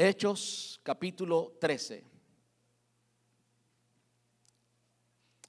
[0.00, 2.04] Hechos capítulo 13.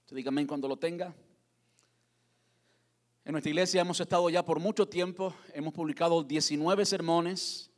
[0.09, 1.13] dígame cuando lo tenga.
[3.25, 7.69] En nuestra iglesia hemos estado ya por mucho tiempo, hemos publicado 19 sermones.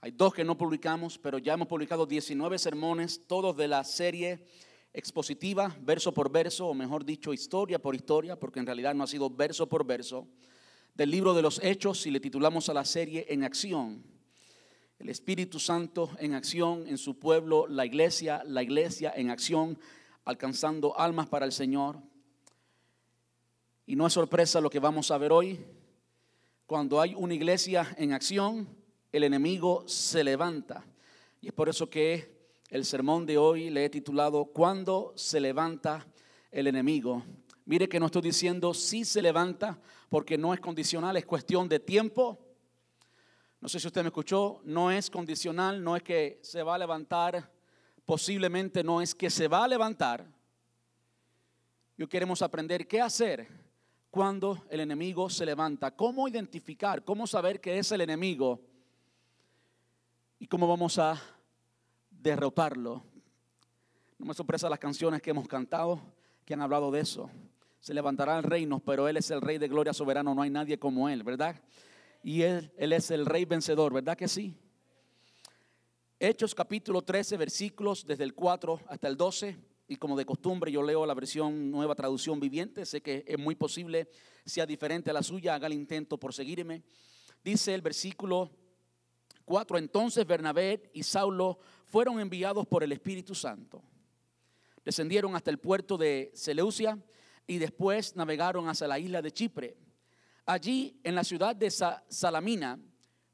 [0.00, 4.46] Hay dos que no publicamos, pero ya hemos publicado 19 sermones, todos de la serie
[4.94, 9.06] expositiva, verso por verso, o mejor dicho, historia por historia, porque en realidad no ha
[9.06, 10.26] sido verso por verso,
[10.94, 14.19] del libro de los Hechos y le titulamos a la serie En acción.
[15.00, 19.78] El Espíritu Santo en acción en su pueblo, la iglesia, la iglesia en acción,
[20.26, 21.96] alcanzando almas para el Señor.
[23.86, 25.58] Y no es sorpresa lo que vamos a ver hoy.
[26.66, 28.68] Cuando hay una iglesia en acción,
[29.10, 30.84] el enemigo se levanta.
[31.40, 36.06] Y es por eso que el sermón de hoy le he titulado ¿Cuándo se levanta
[36.50, 37.24] el enemigo?
[37.64, 39.80] Mire que no estoy diciendo si se levanta
[40.10, 42.49] porque no es condicional, es cuestión de tiempo.
[43.60, 46.78] No sé si usted me escuchó, no es condicional, no es que se va a
[46.78, 47.52] levantar,
[48.06, 50.26] posiblemente no es que se va a levantar.
[51.98, 53.46] Yo queremos aprender qué hacer
[54.10, 58.60] cuando el enemigo se levanta, cómo identificar, cómo saber que es el enemigo
[60.38, 61.20] y cómo vamos a
[62.10, 63.04] derrotarlo.
[64.18, 66.00] No me sorpresa las canciones que hemos cantado
[66.46, 67.30] que han hablado de eso.
[67.78, 70.78] Se levantará el reino, pero Él es el Rey de gloria soberano, no hay nadie
[70.78, 71.56] como Él, ¿verdad?
[72.22, 74.54] Y Él, él es el Rey vencedor, ¿verdad que sí?
[76.18, 79.56] Hechos capítulo 13, versículos desde el 4 hasta el 12
[79.88, 83.54] y como de costumbre yo leo la versión nueva traducción viviente, sé que es muy
[83.54, 84.08] posible
[84.44, 86.82] sea diferente a la suya, haga el intento por seguirme.
[87.42, 88.50] Dice el versículo
[89.44, 93.82] 4, entonces Bernabé y Saulo fueron enviados por el Espíritu Santo.
[94.84, 96.98] Descendieron hasta el puerto de Seleucia
[97.46, 99.76] y después navegaron hacia la isla de Chipre.
[100.50, 102.76] Allí, en la ciudad de Salamina,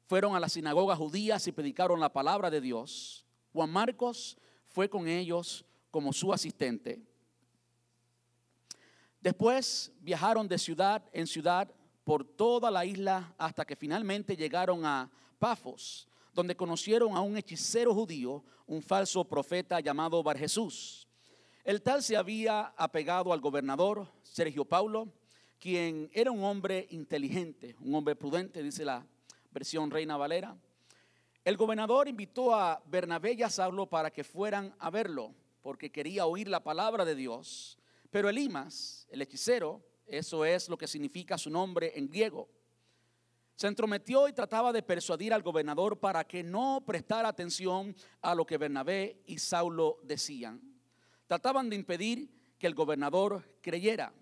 [0.05, 3.25] fueron a las sinagogas judías y predicaron la palabra de Dios.
[3.51, 4.37] Juan Marcos
[4.67, 7.01] fue con ellos como su asistente.
[9.19, 15.09] Después viajaron de ciudad en ciudad por toda la isla hasta que finalmente llegaron a
[15.39, 21.07] Pafos, donde conocieron a un hechicero judío, un falso profeta llamado Bar Jesús.
[21.63, 25.11] El tal se había apegado al gobernador Sergio Paulo,
[25.59, 29.05] quien era un hombre inteligente, un hombre prudente, dice la
[29.51, 30.55] versión Reina Valera.
[31.43, 36.25] El gobernador invitó a Bernabé y a Saulo para que fueran a verlo porque quería
[36.25, 37.77] oír la palabra de Dios.
[38.09, 42.47] Pero Elimas, el hechicero, eso es lo que significa su nombre en griego,
[43.57, 48.45] se entrometió y trataba de persuadir al gobernador para que no prestara atención a lo
[48.45, 50.61] que Bernabé y Saulo decían.
[51.25, 52.29] Trataban de impedir
[52.59, 54.13] que el gobernador creyera.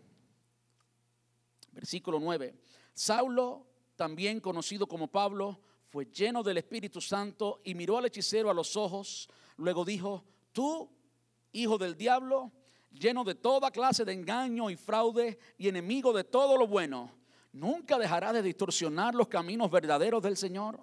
[1.76, 2.56] Versículo 9.
[2.94, 5.60] Saulo, también conocido como Pablo,
[5.90, 9.30] fue lleno del Espíritu Santo y miró al hechicero a los ojos.
[9.58, 10.90] Luego dijo, tú
[11.52, 12.52] hijo del diablo,
[12.92, 17.12] lleno de toda clase de engaño y fraude y enemigo de todo lo bueno,
[17.52, 20.82] nunca dejará de distorsionar los caminos verdaderos del Señor.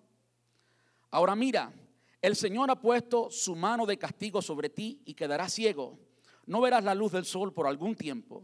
[1.11, 1.73] Ahora mira,
[2.21, 5.99] el Señor ha puesto su mano de castigo sobre ti y quedarás ciego.
[6.45, 8.43] No verás la luz del sol por algún tiempo.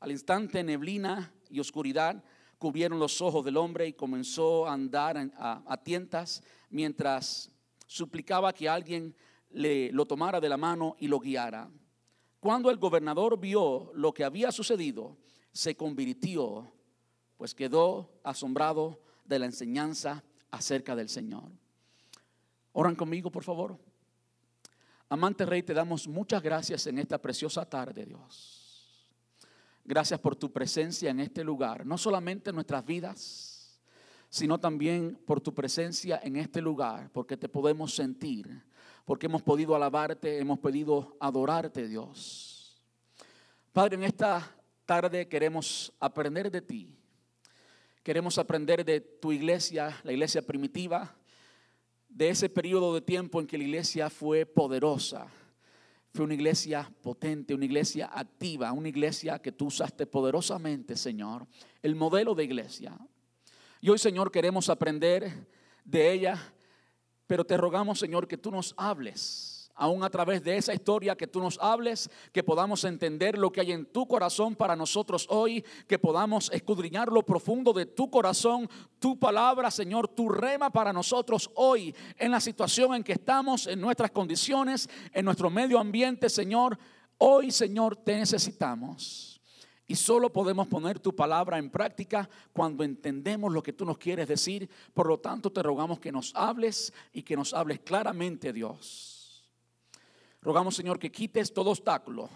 [0.00, 2.22] Al instante neblina y oscuridad
[2.58, 7.50] cubrieron los ojos del hombre y comenzó a andar a, a tientas mientras
[7.86, 9.14] suplicaba que alguien
[9.50, 11.70] le, lo tomara de la mano y lo guiara.
[12.38, 15.18] Cuando el gobernador vio lo que había sucedido,
[15.52, 16.72] se convirtió,
[17.36, 21.50] pues quedó asombrado de la enseñanza acerca del Señor.
[22.72, 23.78] Oran conmigo, por favor.
[25.08, 28.59] Amante Rey, te damos muchas gracias en esta preciosa tarde, Dios.
[29.90, 33.82] Gracias por tu presencia en este lugar, no solamente en nuestras vidas,
[34.28, 38.62] sino también por tu presencia en este lugar, porque te podemos sentir
[39.04, 42.80] porque hemos podido alabarte, hemos podido adorarte, Dios.
[43.72, 44.56] Padre, en esta
[44.86, 46.96] tarde queremos aprender de ti.
[48.04, 51.16] Queremos aprender de tu iglesia, la iglesia primitiva,
[52.08, 55.26] de ese periodo de tiempo en que la iglesia fue poderosa.
[56.12, 61.46] Fue una iglesia potente, una iglesia activa, una iglesia que tú usaste poderosamente, Señor.
[61.82, 62.98] El modelo de iglesia.
[63.80, 65.48] Y hoy, Señor, queremos aprender
[65.84, 66.54] de ella
[67.30, 71.26] pero te rogamos, Señor, que tú nos hables, aún a través de esa historia, que
[71.26, 75.64] tú nos hables, que podamos entender lo que hay en tu corazón para nosotros hoy,
[75.88, 78.68] que podamos escudriñar lo profundo de tu corazón,
[78.98, 83.80] tu palabra, Señor, tu rema para nosotros hoy, en la situación en que estamos, en
[83.80, 86.78] nuestras condiciones, en nuestro medio ambiente, Señor.
[87.16, 89.40] Hoy, Señor, te necesitamos.
[89.86, 94.28] Y solo podemos poner tu palabra en práctica cuando entendemos lo que tú nos quieres
[94.28, 94.68] decir.
[94.92, 99.19] Por lo tanto, te rogamos que nos hables y que nos hables claramente, Dios.
[100.42, 102.28] Rogamos, Señor, que quites todo obstáculo,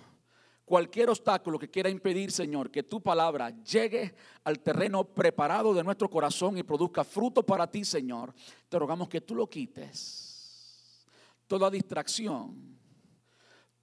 [0.64, 4.14] cualquier obstáculo que quiera impedir, Señor, que tu palabra llegue
[4.44, 8.34] al terreno preparado de nuestro corazón y produzca fruto para ti, Señor.
[8.68, 11.06] Te rogamos que tú lo quites.
[11.46, 12.78] Toda distracción,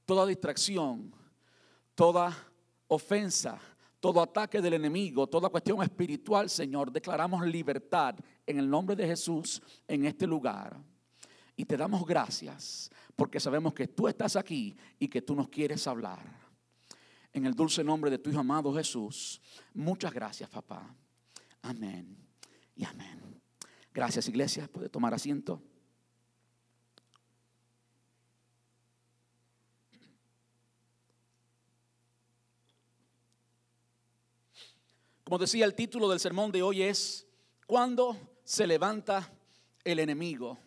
[0.05, 1.13] toda distracción,
[1.95, 2.35] toda
[2.87, 3.59] ofensa,
[3.99, 8.15] todo ataque del enemigo, toda cuestión espiritual, Señor, declaramos libertad
[8.45, 10.75] en el nombre de Jesús en este lugar.
[11.55, 15.85] Y te damos gracias porque sabemos que tú estás aquí y que tú nos quieres
[15.87, 16.19] hablar.
[17.33, 19.41] En el dulce nombre de tu Hijo amado Jesús,
[19.73, 20.95] muchas gracias, papá.
[21.61, 22.17] Amén
[22.75, 23.41] y amén.
[23.93, 24.67] Gracias, iglesia.
[24.67, 25.61] Puede tomar asiento.
[35.23, 37.25] Como decía, el título del sermón de hoy es
[37.65, 39.31] ¿Cuándo se levanta
[39.85, 40.59] el enemigo?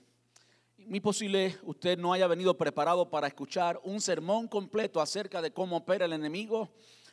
[0.86, 5.78] Muy posible usted no haya venido preparado para escuchar un sermón completo acerca de cómo
[5.78, 6.68] opera el enemigo,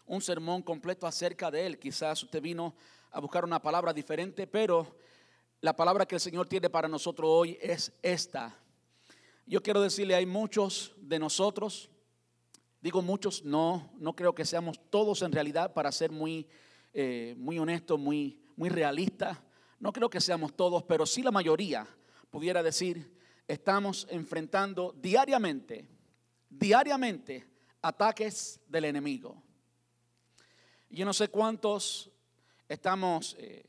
[0.06, 1.80] un sermón completo acerca de él.
[1.80, 2.76] Quizás usted vino
[3.12, 4.96] a buscar una palabra diferente, pero
[5.62, 8.56] la palabra que el Señor tiene para nosotros hoy es esta.
[9.46, 11.90] Yo quiero decirle, hay muchos de nosotros,
[12.82, 16.48] digo muchos, no, no creo que seamos todos en realidad para ser muy
[16.94, 19.42] eh, muy honesto, muy, muy realista.
[19.80, 21.88] No creo que seamos todos, pero sí la mayoría,
[22.30, 23.21] pudiera decir,
[23.52, 25.86] estamos enfrentando diariamente,
[26.50, 27.46] diariamente
[27.82, 29.44] ataques del enemigo.
[30.90, 32.10] Yo no sé cuántos
[32.70, 33.66] estamos eh,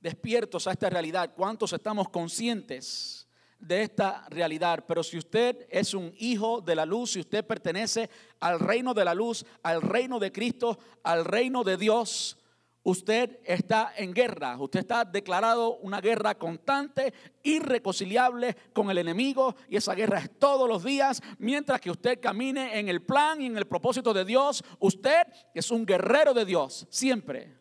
[0.00, 3.28] despiertos a esta realidad, cuántos estamos conscientes
[3.58, 4.84] de esta realidad.
[4.88, 8.08] Pero si usted es un hijo de la luz, si usted pertenece
[8.40, 12.38] al reino de la luz, al reino de Cristo, al reino de Dios,
[12.84, 17.14] Usted está en guerra, usted está declarado una guerra constante,
[17.44, 22.76] irreconciliable con el enemigo y esa guerra es todos los días, mientras que usted camine
[22.80, 25.22] en el plan y en el propósito de Dios, usted
[25.54, 27.56] es un guerrero de Dios, siempre.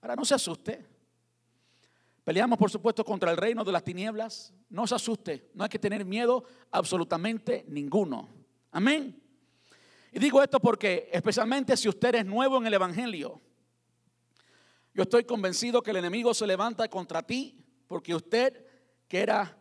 [0.00, 0.86] Ahora no se asuste.
[2.22, 5.80] Peleamos por supuesto contra el reino de las tinieblas, no se asuste, no hay que
[5.80, 8.28] tener miedo absolutamente ninguno.
[8.70, 9.20] Amén.
[10.12, 13.40] Y digo esto porque especialmente si usted es nuevo en el Evangelio,
[14.96, 18.64] yo estoy convencido que el enemigo se levanta contra ti porque usted,
[19.06, 19.54] que era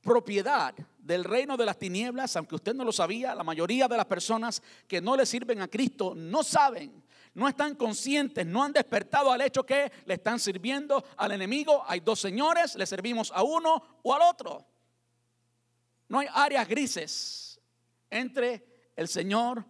[0.00, 4.06] propiedad del reino de las tinieblas, aunque usted no lo sabía, la mayoría de las
[4.06, 7.04] personas que no le sirven a Cristo no saben,
[7.34, 11.84] no están conscientes, no han despertado al hecho que le están sirviendo al enemigo.
[11.86, 14.66] Hay dos señores, le servimos a uno o al otro.
[16.08, 17.60] No hay áreas grises
[18.10, 19.64] entre el Señor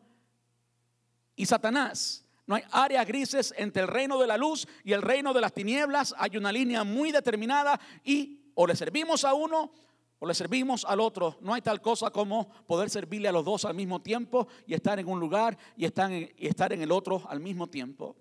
[1.36, 2.23] y Satanás.
[2.46, 5.52] No hay áreas grises entre el reino de la luz y el reino de las
[5.52, 6.14] tinieblas.
[6.18, 9.72] Hay una línea muy determinada y o le servimos a uno
[10.18, 11.38] o le servimos al otro.
[11.40, 14.98] No hay tal cosa como poder servirle a los dos al mismo tiempo y estar
[14.98, 18.16] en un lugar y estar en, el otro al mismo tiempo.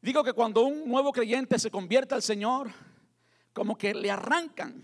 [0.00, 2.70] Digo que cuando un nuevo creyente se convierte al Señor,
[3.52, 4.82] como que le arrancan,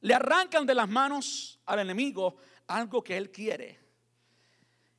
[0.00, 2.36] le arrancan de las manos al enemigo
[2.66, 3.78] algo que él quiere.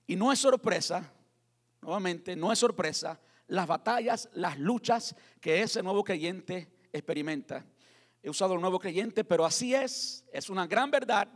[0.08, 1.12] Y no es sorpresa
[1.82, 7.66] nuevamente, no es sorpresa, las batallas, las luchas que ese nuevo creyente experimenta.
[8.24, 11.28] He usado el nuevo creyente, pero así es, es una gran verdad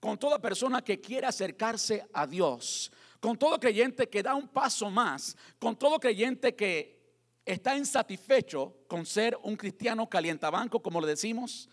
[0.00, 4.90] con toda persona que quiere acercarse a Dios, con todo creyente que da un paso
[4.90, 6.94] más, con todo creyente que
[7.44, 11.68] está insatisfecho con ser un cristiano calientabanco, como le decimos,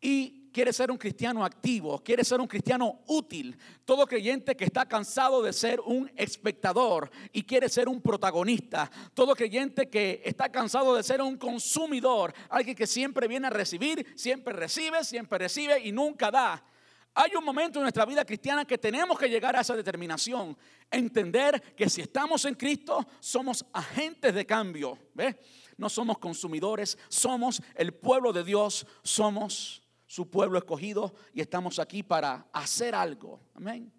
[0.00, 3.54] y quiere ser un cristiano activo, quiere ser un cristiano útil.
[3.84, 8.90] Todo creyente que está cansado de ser un espectador y quiere ser un protagonista.
[9.12, 14.14] Todo creyente que está cansado de ser un consumidor, alguien que siempre viene a recibir,
[14.16, 16.64] siempre recibe, siempre recibe y nunca da.
[17.12, 20.56] Hay un momento en nuestra vida cristiana que tenemos que llegar a esa determinación,
[20.90, 25.36] entender que si estamos en Cristo somos agentes de cambio, ¿ves?
[25.76, 32.02] No somos consumidores, somos el pueblo de Dios, somos su pueblo escogido y estamos aquí
[32.02, 33.40] para hacer algo.
[33.54, 33.92] Amén.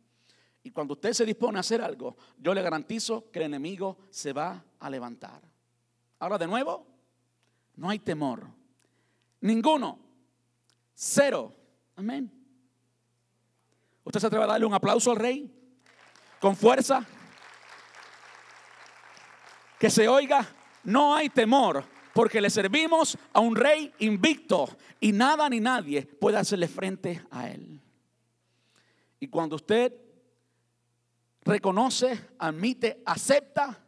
[0.64, 4.34] Y cuando usted se dispone a hacer algo, yo le garantizo que el enemigo se
[4.34, 5.42] va a levantar.
[6.20, 6.88] Ahora de nuevo,
[7.76, 8.48] no hay temor.
[9.42, 10.00] Ninguno.
[10.94, 11.54] Cero.
[11.96, 12.32] Amén.
[14.04, 15.54] ¿Usted se atreve a darle un aplauso al rey?
[16.40, 17.06] Con fuerza.
[19.80, 20.48] Que se oiga,
[20.84, 24.68] no hay temor porque le servimos a un rey invicto
[25.00, 27.80] y nada ni nadie puede hacerle frente a él.
[29.20, 29.94] Y cuando usted
[31.44, 33.86] reconoce, admite, acepta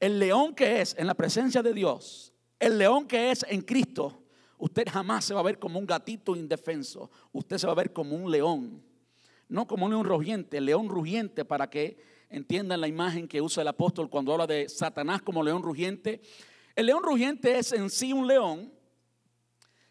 [0.00, 4.24] el león que es en la presencia de Dios, el león que es en Cristo,
[4.58, 7.92] usted jamás se va a ver como un gatito indefenso, usted se va a ver
[7.92, 8.82] como un león,
[9.48, 11.96] no como un león rugiente, león rugiente para que
[12.30, 16.20] entiendan la imagen que usa el apóstol cuando habla de Satanás como león rugiente.
[16.74, 18.72] El león rugiente es en sí un león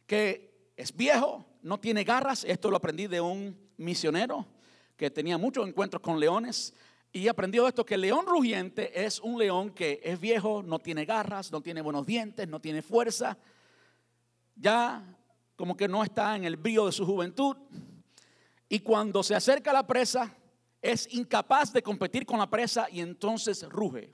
[0.08, 4.46] que es viejo, no tiene garras, esto lo aprendí de un misionero
[4.98, 6.74] que tenía muchos encuentros con leones
[7.14, 11.06] y aprendió esto que el león rugiente es un león que es viejo, no tiene
[11.06, 13.38] garras, no tiene buenos dientes, no tiene fuerza,
[14.56, 15.04] ya
[15.56, 17.58] como que no está en el brío de su juventud.
[18.70, 20.34] Y cuando se acerca a la presa
[20.82, 24.14] es incapaz de competir con la presa y entonces ruge.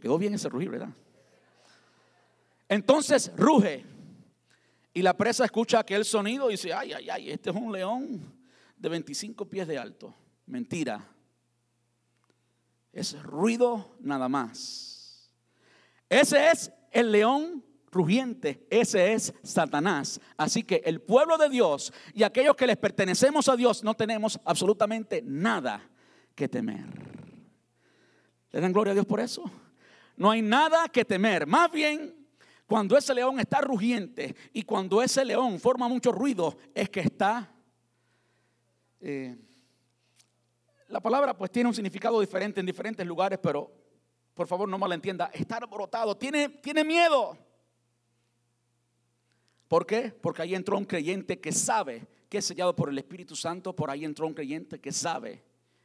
[0.00, 0.90] Quedó bien ese rugir, ¿verdad?
[2.68, 3.84] Entonces ruge
[4.94, 8.32] y la presa escucha aquel sonido y dice, ay, ay, ay, este es un león
[8.76, 10.14] de 25 pies de alto.
[10.46, 11.06] Mentira.
[12.92, 15.30] Es ruido nada más.
[16.08, 20.20] Ese es el león rugiente, ese es Satanás.
[20.36, 24.40] Así que el pueblo de Dios y aquellos que les pertenecemos a Dios no tenemos
[24.44, 25.88] absolutamente nada
[26.34, 26.86] que temer.
[28.50, 29.50] ¿Le dan gloria a Dios por eso?
[30.20, 31.46] No hay nada que temer.
[31.46, 32.14] Más bien,
[32.66, 37.50] cuando ese león está rugiente y cuando ese león forma mucho ruido, es que está...
[39.00, 39.34] Eh,
[40.88, 43.72] la palabra pues tiene un significado diferente en diferentes lugares, pero
[44.34, 47.38] por favor no malentienda, está brotado, tiene, tiene miedo.
[49.68, 50.14] ¿Por qué?
[50.20, 53.88] Porque ahí entró un creyente que sabe que es sellado por el Espíritu Santo, por
[53.88, 55.42] ahí entró un creyente que sabe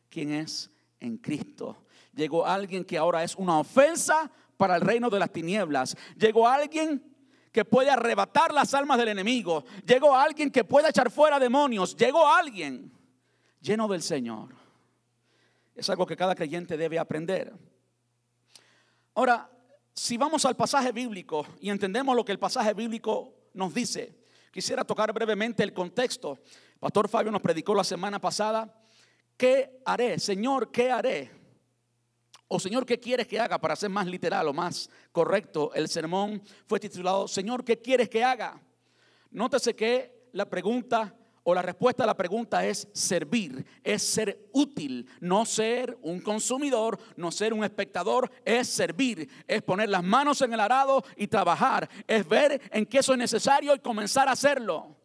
[0.09, 1.84] quién es en Cristo.
[2.15, 5.95] Llegó alguien que ahora es una ofensa para el reino de las tinieblas.
[6.17, 7.03] Llegó alguien
[7.51, 9.65] que puede arrebatar las almas del enemigo.
[9.85, 11.95] Llegó alguien que puede echar fuera demonios.
[11.95, 12.91] Llegó alguien
[13.61, 14.55] lleno del Señor.
[15.75, 17.53] Es algo que cada creyente debe aprender.
[19.13, 19.49] Ahora,
[19.93, 24.15] si vamos al pasaje bíblico y entendemos lo que el pasaje bíblico nos dice,
[24.51, 26.39] quisiera tocar brevemente el contexto.
[26.79, 28.73] Pastor Fabio nos predicó la semana pasada,
[29.37, 30.19] ¿qué haré?
[30.19, 31.44] Señor, ¿qué haré?
[32.47, 33.59] O Señor, ¿qué quieres que haga?
[33.59, 38.23] Para ser más literal o más correcto, el sermón fue titulado, Señor, ¿qué quieres que
[38.23, 38.61] haga?
[39.31, 41.15] Nótese que la pregunta
[41.47, 46.99] o la respuesta a la pregunta es servir, es ser útil, no ser un consumidor,
[47.17, 51.87] no ser un espectador, es servir, es poner las manos en el arado y trabajar,
[52.07, 54.95] es ver en qué eso es necesario y comenzar a hacerlo.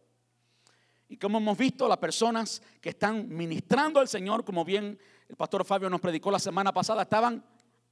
[1.07, 4.97] Y como hemos visto, las personas que están ministrando al Señor, como bien
[5.31, 7.41] el pastor Fabio nos predicó la semana pasada, estaban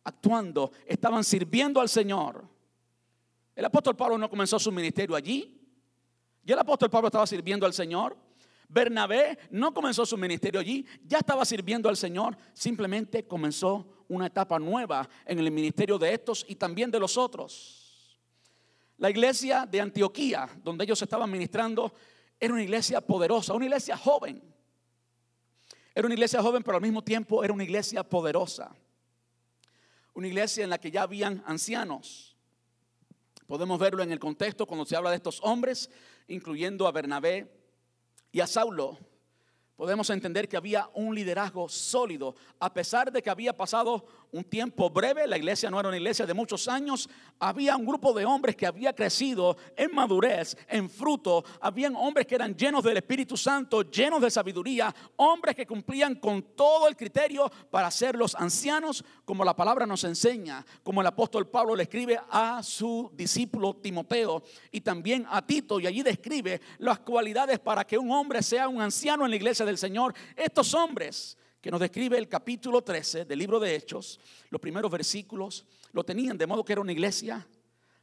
[0.04, 2.46] actuando, estaban sirviendo al Señor.
[3.56, 5.58] El apóstol Pablo no comenzó su ministerio allí.
[6.44, 8.18] Ya el apóstol Pablo estaba sirviendo al Señor.
[8.68, 14.60] Bernabé no comenzó su ministerio allí, ya estaba sirviendo al Señor, simplemente comenzó una etapa
[14.60, 18.20] nueva en el ministerio de estos y también de los otros.
[18.98, 21.94] La iglesia de Antioquía, donde ellos estaban ministrando,
[22.38, 24.59] era una iglesia poderosa, una iglesia joven.
[25.96, 28.76] Era una iglesia joven, pero al mismo tiempo era una iglesia poderosa.
[30.14, 32.38] Una iglesia en la que ya habían ancianos.
[33.48, 35.90] Podemos verlo en el contexto cuando se habla de estos hombres,
[36.28, 37.52] incluyendo a Bernabé
[38.32, 38.98] y a Saulo
[39.80, 42.36] podemos entender que había un liderazgo sólido.
[42.60, 46.26] A pesar de que había pasado un tiempo breve, la iglesia no era una iglesia
[46.26, 47.10] de muchos años,
[47.40, 51.46] había un grupo de hombres que había crecido en madurez, en fruto.
[51.62, 56.44] Habían hombres que eran llenos del Espíritu Santo, llenos de sabiduría, hombres que cumplían con
[56.58, 61.48] todo el criterio para ser los ancianos, como la palabra nos enseña, como el apóstol
[61.48, 64.44] Pablo le escribe a su discípulo Timoteo
[64.74, 68.82] y también a Tito, y allí describe las cualidades para que un hombre sea un
[68.82, 70.14] anciano en la iglesia del Señor.
[70.36, 75.66] Estos hombres que nos describe el capítulo 13 del libro de Hechos, los primeros versículos,
[75.92, 77.48] lo tenían de modo que era una iglesia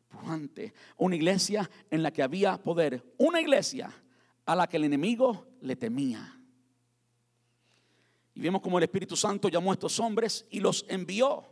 [0.08, 3.92] pujante, una iglesia en la que había poder, una iglesia
[4.44, 6.32] a la que el enemigo le temía.
[8.34, 11.44] Y vemos como el Espíritu Santo llamó a estos hombres y los envió.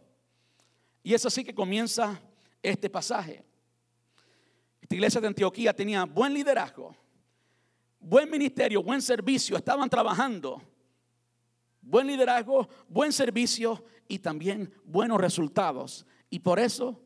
[1.02, 2.20] Y es así que comienza
[2.62, 3.44] este pasaje.
[4.80, 6.94] Esta iglesia de Antioquía tenía buen liderazgo,
[8.04, 10.62] buen ministerio, buen servicio, estaban trabajando.
[11.80, 16.06] Buen liderazgo, buen servicio y también buenos resultados.
[16.30, 17.00] Y por eso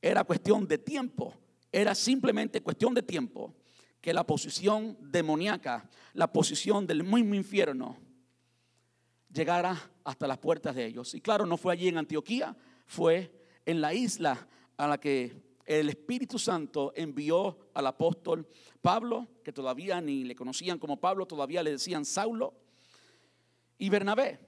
[0.00, 1.34] era cuestión de tiempo,
[1.72, 3.54] era simplemente cuestión de tiempo
[4.00, 7.98] que la posición demoníaca, la posición del mismo infierno,
[9.32, 11.14] llegara hasta las puertas de ellos.
[11.14, 13.30] Y claro, no fue allí en Antioquía, fue
[13.66, 18.44] en la isla a la que el Espíritu Santo envió al apóstol
[18.82, 22.54] Pablo, que todavía ni le conocían como Pablo, todavía le decían Saulo,
[23.78, 24.40] y Bernabé.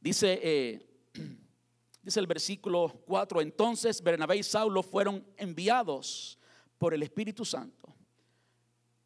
[0.00, 0.86] Dice, eh,
[2.02, 6.38] dice el versículo 4, entonces Bernabé y Saulo fueron enviados
[6.78, 7.94] por el Espíritu Santo.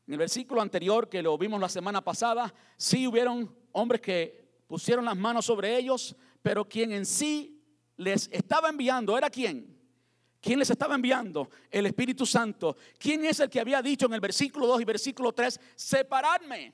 [0.07, 5.07] En el versículo anterior que lo vimos la semana pasada, sí hubieron hombres que pusieron
[5.07, 7.61] las manos sobre ellos, pero quien en sí
[7.97, 9.80] les estaba enviando era quién?
[10.41, 11.51] ¿Quién les estaba enviando?
[11.71, 12.77] El Espíritu Santo.
[12.99, 16.73] ¿Quién es el que había dicho en el versículo 2 y versículo 3, separadme,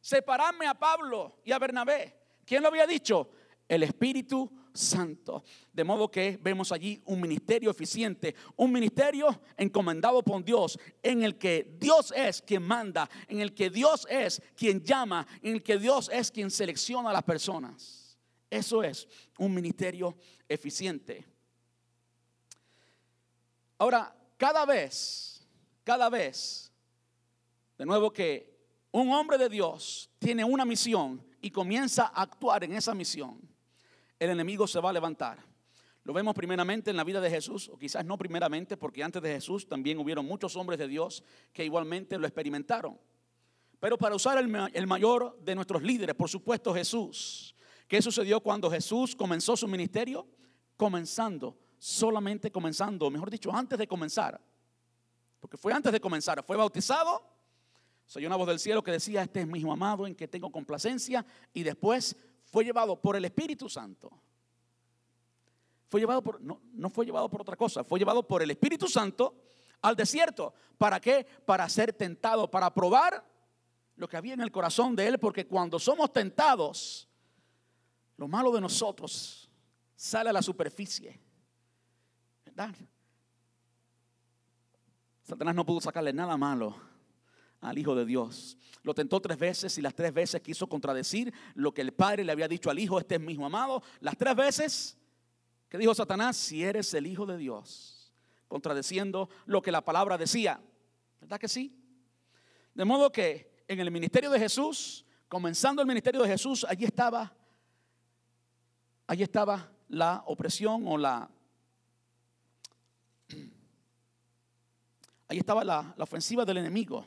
[0.00, 2.14] separadme a Pablo y a Bernabé?
[2.44, 3.30] ¿Quién lo había dicho?
[3.66, 5.42] El Espíritu Santo.
[5.72, 11.38] De modo que vemos allí un ministerio eficiente, un ministerio encomendado por Dios, en el
[11.38, 15.78] que Dios es quien manda, en el que Dios es quien llama, en el que
[15.78, 18.18] Dios es quien selecciona a las personas.
[18.50, 19.08] Eso es
[19.38, 20.16] un ministerio
[20.48, 21.35] eficiente.
[23.78, 25.46] Ahora, cada vez,
[25.84, 26.72] cada vez,
[27.78, 28.56] de nuevo que
[28.92, 33.40] un hombre de Dios tiene una misión y comienza a actuar en esa misión,
[34.18, 35.38] el enemigo se va a levantar.
[36.04, 39.34] Lo vemos primeramente en la vida de Jesús, o quizás no primeramente, porque antes de
[39.34, 42.98] Jesús también hubieron muchos hombres de Dios que igualmente lo experimentaron.
[43.80, 47.54] Pero para usar el, mayor de nuestros líderes, por supuesto Jesús.
[47.86, 50.26] ¿Qué sucedió cuando Jesús comenzó su ministerio?
[50.76, 54.40] Comenzando solamente comenzando, mejor dicho, antes de comenzar,
[55.40, 57.22] porque fue antes de comenzar, fue bautizado,
[58.06, 60.28] se oyó una voz del cielo que decía, este es mi hijo amado en que
[60.28, 64.10] tengo complacencia, y después fue llevado por el Espíritu Santo.
[65.88, 68.88] Fue llevado por, no, no fue llevado por otra cosa, fue llevado por el Espíritu
[68.88, 69.34] Santo
[69.82, 70.52] al desierto.
[70.78, 71.26] ¿Para qué?
[71.44, 73.24] Para ser tentado, para probar
[73.96, 77.08] lo que había en el corazón de él, porque cuando somos tentados,
[78.16, 79.50] lo malo de nosotros
[79.94, 81.20] sale a la superficie.
[85.22, 86.76] Satanás no pudo sacarle nada malo
[87.60, 88.56] al Hijo de Dios.
[88.82, 92.32] Lo tentó tres veces y las tres veces quiso contradecir lo que el Padre le
[92.32, 93.82] había dicho al Hijo, este es mi Hijo amado.
[94.00, 94.98] Las tres veces
[95.68, 98.12] que dijo Satanás, si eres el Hijo de Dios,
[98.48, 100.60] contradeciendo lo que la palabra decía.
[101.20, 101.76] ¿Verdad que sí?
[102.74, 107.34] De modo que en el ministerio de Jesús, comenzando el ministerio de Jesús, allí estaba,
[109.06, 111.28] allí estaba la opresión o la
[115.28, 117.04] Ahí estaba la, ofensiva del enemigo.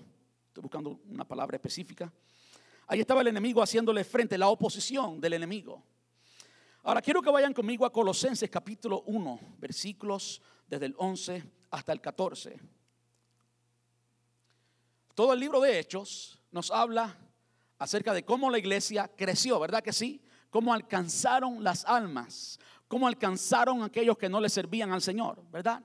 [0.47, 2.11] Estoy buscando una palabra específica.
[2.87, 5.83] Ahí estaba el enemigo haciéndole frente, la oposición del enemigo.
[6.83, 12.01] Ahora quiero que vayan conmigo a Colosenses capítulo 1, versículos desde el 11 hasta el
[12.01, 12.59] 14.
[15.13, 17.15] Todo el libro de Hechos nos habla
[17.77, 20.21] acerca de cómo la iglesia creció, ¿verdad que sí?
[20.49, 25.83] Cómo alcanzaron las almas, cómo alcanzaron aquellos que no le servían al Señor, ¿verdad?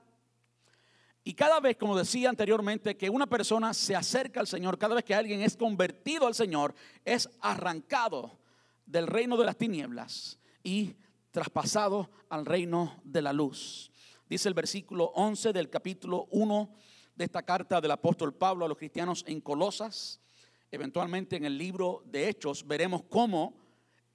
[1.27, 5.03] Y cada vez, como decía anteriormente, que una persona se acerca al Señor, cada vez
[5.03, 8.37] que alguien es convertido al Señor, es arrancado
[8.85, 10.93] del reino de las tinieblas y
[11.31, 13.91] traspasado al reino de la luz.
[14.29, 16.69] Dice el versículo 11 del capítulo 1
[17.15, 20.21] de esta carta del apóstol Pablo a los cristianos en Colosas.
[20.69, 23.57] Eventualmente en el libro de Hechos veremos cómo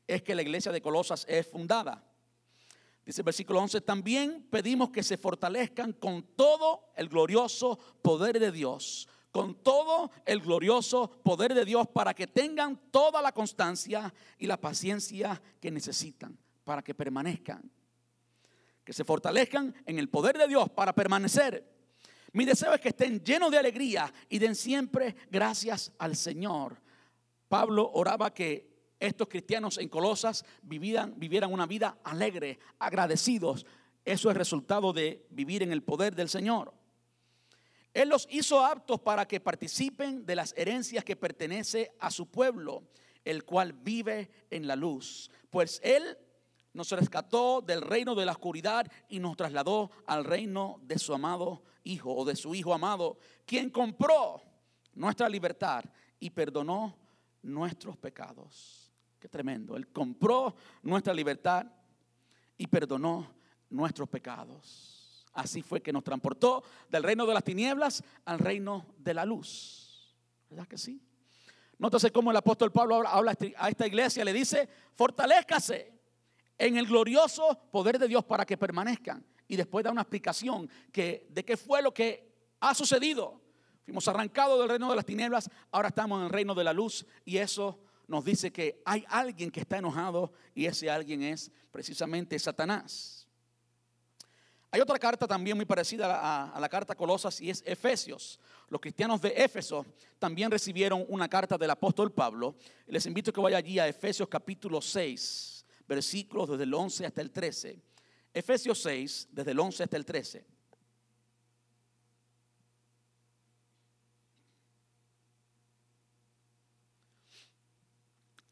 [0.07, 2.05] es que la iglesia de Colosas es fundada.
[3.11, 8.53] Dice el versículo 11, también pedimos que se fortalezcan con todo el glorioso poder de
[8.53, 14.47] Dios, con todo el glorioso poder de Dios para que tengan toda la constancia y
[14.47, 17.69] la paciencia que necesitan, para que permanezcan.
[18.85, 21.69] Que se fortalezcan en el poder de Dios para permanecer.
[22.33, 26.81] Mi deseo es que estén llenos de alegría y den siempre gracias al Señor.
[27.49, 28.70] Pablo oraba que
[29.01, 31.15] estos cristianos en Colosas vivieran,
[31.51, 33.65] una vida alegre, agradecidos.
[34.05, 36.75] Eso es resultado de vivir en el poder del Señor.
[37.95, 42.85] Él los hizo aptos para que participen de las herencias que pertenece a su pueblo,
[43.25, 45.31] el cual vive en la luz.
[45.49, 46.17] Pues Él
[46.75, 51.65] nos rescató del reino de la oscuridad y nos trasladó al reino de su amado
[51.83, 54.43] Hijo o de su Hijo amado, quien compró
[54.95, 55.83] nuestra libertad
[56.21, 56.99] y perdonó
[57.43, 58.80] nuestros pecados.
[59.21, 59.77] Qué tremendo.
[59.77, 61.67] Él compró nuestra libertad
[62.57, 63.35] y perdonó
[63.69, 65.27] nuestros pecados.
[65.35, 70.17] Así fue que nos transportó del reino de las tinieblas al reino de la luz.
[70.49, 71.01] ¿Verdad que sí?
[71.79, 75.93] Nótese cómo el apóstol Pablo habla a esta iglesia, le dice, fortalezcase
[76.59, 79.25] en el glorioso poder de Dios para que permanezcan.
[79.47, 83.41] Y después da una explicación que, de qué fue lo que ha sucedido.
[83.85, 87.07] Fuimos arrancados del reino de las tinieblas, ahora estamos en el reino de la luz
[87.25, 87.81] y eso
[88.11, 93.29] nos dice que hay alguien que está enojado y ese alguien es precisamente Satanás.
[94.73, 98.41] Hay otra carta también muy parecida a la, carta Colosas y es Efesios.
[98.69, 99.87] Los cristianos de Éfeso
[100.19, 102.57] también recibieron una carta del apóstol Pablo.
[102.89, 107.21] Les invito a que vaya allí a Efesios capítulo 6, versículos desde el 11 hasta
[107.21, 107.81] el 13.
[108.35, 110.47] Efesios 6, desde el 11 hasta el 13.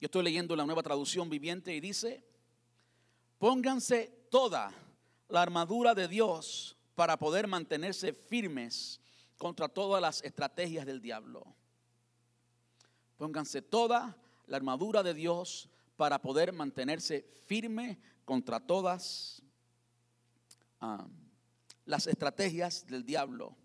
[0.01, 2.25] Yo estoy leyendo la nueva traducción viviente y dice,
[3.39, 4.73] pónganse toda
[5.29, 9.01] la armadura de Dios para poder mantenerse firmes
[9.37, 11.55] contra todas las estrategias del diablo.
[13.17, 19.43] Pónganse toda la armadura de Dios para poder mantenerse firme contra todas
[21.85, 23.57] las estrategias del diablo.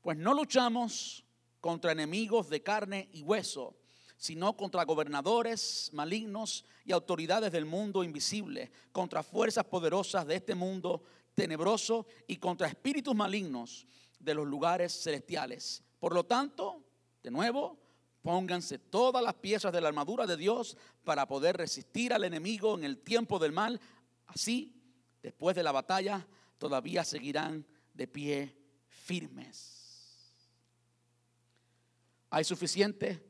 [0.00, 1.24] Pues no luchamos
[1.60, 3.79] contra enemigos de carne y hueso,
[4.20, 11.02] sino contra gobernadores malignos y autoridades del mundo invisible, contra fuerzas poderosas de este mundo
[11.34, 13.86] tenebroso y contra espíritus malignos
[14.18, 15.82] de los lugares celestiales.
[15.98, 16.84] Por lo tanto,
[17.22, 17.78] de nuevo,
[18.20, 22.84] pónganse todas las piezas de la armadura de Dios para poder resistir al enemigo en
[22.84, 23.80] el tiempo del mal.
[24.26, 24.74] Así,
[25.22, 26.28] después de la batalla,
[26.58, 28.54] todavía seguirán de pie
[28.86, 29.80] firmes.
[32.28, 33.29] Hay suficiente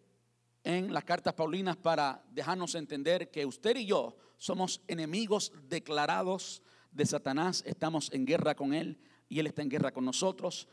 [0.65, 7.07] en las cartas paulinas para dejarnos entender que usted y yo somos enemigos declarados de
[7.07, 10.69] Satanás, estamos en guerra con él y él está en guerra con nosotros.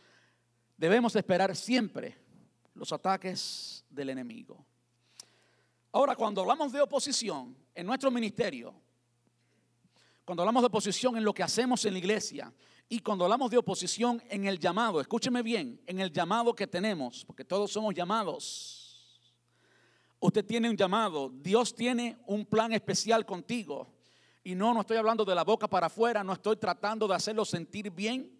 [0.78, 2.17] Debemos esperar siempre
[2.73, 4.65] los ataques del enemigo.
[5.91, 8.73] Ahora, cuando hablamos de oposición en nuestro ministerio,
[10.26, 12.54] cuando hablamos de oposición en lo que hacemos en la iglesia
[12.89, 17.23] y cuando hablamos de oposición en el llamado, escúcheme bien, en el llamado que tenemos,
[17.26, 18.77] porque todos somos llamados
[20.19, 23.88] Usted tiene un llamado, Dios tiene un plan especial contigo.
[24.43, 27.45] Y no, no estoy hablando de la boca para afuera, no estoy tratando de hacerlo
[27.45, 28.37] sentir bien.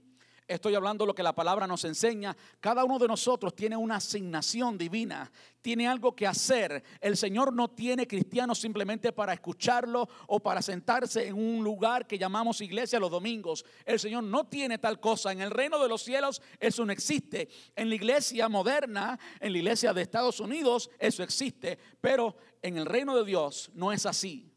[0.47, 2.36] Estoy hablando de lo que la palabra nos enseña.
[2.62, 5.29] Cada uno de nosotros tiene una asignación divina,
[5.62, 6.81] tiene algo que hacer.
[7.01, 12.17] El Señor no tiene cristianos simplemente para escucharlo o para sentarse en un lugar que
[12.17, 13.65] llamamos iglesia los domingos.
[13.83, 15.33] El Señor no tiene tal cosa.
[15.33, 17.49] En el reino de los cielos eso no existe.
[17.75, 21.77] En la iglesia moderna, en la iglesia de Estados Unidos, eso existe.
[21.99, 24.49] Pero en el reino de Dios no es así.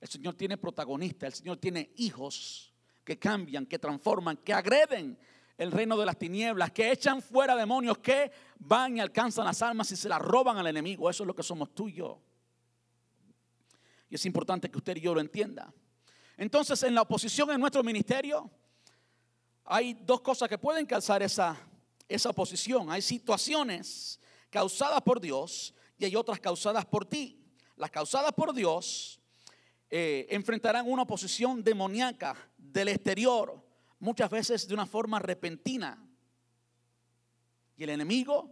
[0.00, 2.68] El Señor tiene protagonistas, el Señor tiene hijos
[3.08, 5.18] que cambian, que transforman, que agreden
[5.56, 9.90] el reino de las tinieblas, que echan fuera demonios, que van y alcanzan las almas
[9.90, 11.08] y se las roban al enemigo.
[11.08, 12.20] Eso es lo que somos tú y yo.
[14.10, 15.72] Y es importante que usted y yo lo entienda.
[16.36, 18.50] Entonces, en la oposición en nuestro ministerio,
[19.64, 21.56] hay dos cosas que pueden causar esa,
[22.06, 22.90] esa oposición.
[22.90, 27.42] Hay situaciones causadas por Dios y hay otras causadas por ti.
[27.74, 29.18] Las causadas por Dios
[29.88, 32.36] eh, enfrentarán una oposición demoníaca
[32.72, 33.64] del exterior,
[33.98, 36.02] muchas veces de una forma repentina.
[37.76, 38.50] Y el enemigo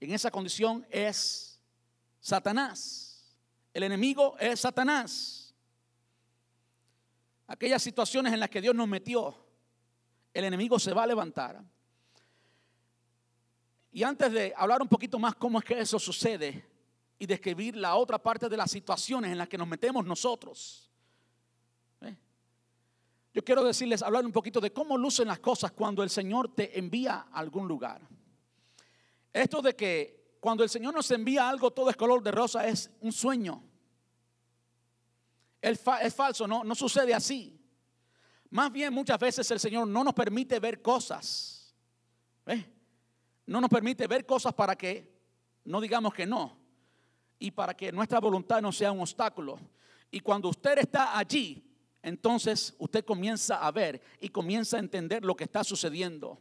[0.00, 1.60] en esa condición es
[2.20, 3.36] Satanás.
[3.72, 5.54] El enemigo es Satanás.
[7.46, 9.34] Aquellas situaciones en las que Dios nos metió,
[10.32, 11.62] el enemigo se va a levantar.
[13.92, 16.64] Y antes de hablar un poquito más cómo es que eso sucede
[17.18, 20.91] y describir la otra parte de las situaciones en las que nos metemos nosotros,
[23.34, 26.78] yo quiero decirles, hablar un poquito de cómo lucen las cosas cuando el Señor te
[26.78, 28.06] envía a algún lugar.
[29.32, 32.90] Esto de que cuando el Señor nos envía algo todo es color de rosa es
[33.00, 33.62] un sueño.
[35.62, 35.80] Es,
[36.14, 37.58] falso, no, sucede así.
[38.50, 41.74] Más bien muchas veces el Señor no nos permite ver cosas.
[43.46, 45.10] No nos permite ver cosas para que
[45.64, 46.58] no digamos que no.
[47.38, 49.58] Y para que nuestra voluntad no sea un obstáculo.
[50.10, 51.71] Y cuando usted está allí,
[52.02, 56.38] entonces usted comienza a ver y comienza a entender lo que está sucediendo.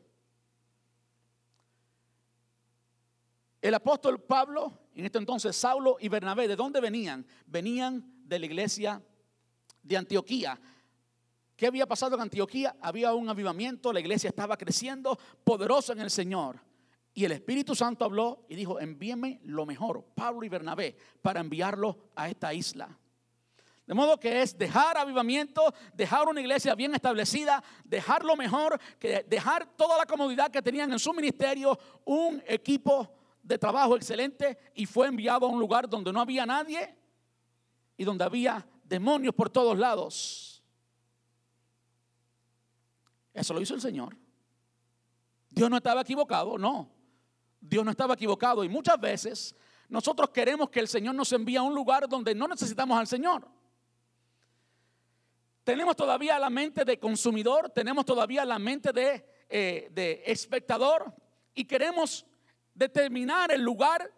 [3.62, 7.26] El apóstol Pablo, en este entonces Saulo y Bernabé, ¿de dónde venían?
[7.46, 9.02] Venían de la iglesia
[9.84, 10.60] de Antioquía.
[11.56, 12.76] ¿Qué había pasado en Antioquía?
[12.82, 16.60] Había un avivamiento, la iglesia estaba creciendo, poderosa en el Señor.
[17.14, 22.10] Y el Espíritu Santo habló y dijo, envíeme lo mejor, Pablo y Bernabé, para enviarlo
[22.16, 22.98] a esta isla.
[23.92, 29.26] De modo que es dejar avivamiento, dejar una iglesia bien establecida, dejar lo mejor, que
[29.28, 34.86] dejar toda la comodidad que tenían en su ministerio, un equipo de trabajo excelente y
[34.86, 36.96] fue enviado a un lugar donde no había nadie
[37.98, 40.64] y donde había demonios por todos lados.
[43.34, 44.16] Eso lo hizo el Señor.
[45.50, 46.90] Dios no estaba equivocado, no.
[47.60, 49.54] Dios no estaba equivocado y muchas veces
[49.90, 53.60] nosotros queremos que el Señor nos envíe a un lugar donde no necesitamos al Señor.
[55.64, 61.14] Tenemos todavía la mente de consumidor, tenemos todavía la mente de, eh, de espectador
[61.54, 62.26] y queremos
[62.74, 64.12] determinar el lugar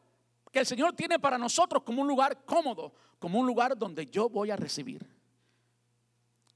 [0.51, 4.29] que el Señor tiene para nosotros como un lugar cómodo, como un lugar donde yo
[4.29, 5.05] voy a recibir.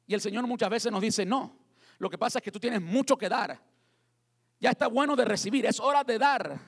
[0.06, 1.58] Y el Señor muchas veces nos dice, no,
[1.98, 3.60] lo que pasa es que tú tienes mucho que dar.
[4.60, 6.60] Ya está bueno de recibir, es hora de dar.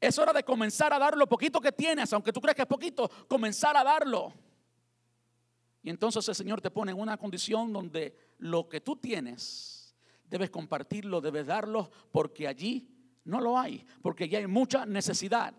[0.00, 2.68] Es hora de comenzar a dar lo poquito que tienes, aunque tú creas que es
[2.68, 4.32] poquito, comenzar a darlo.
[5.88, 9.96] Y entonces el Señor te pone en una condición donde lo que tú tienes,
[10.28, 12.86] debes compartirlo, debes darlo, porque allí
[13.24, 15.54] no lo hay, porque ya hay mucha necesidad.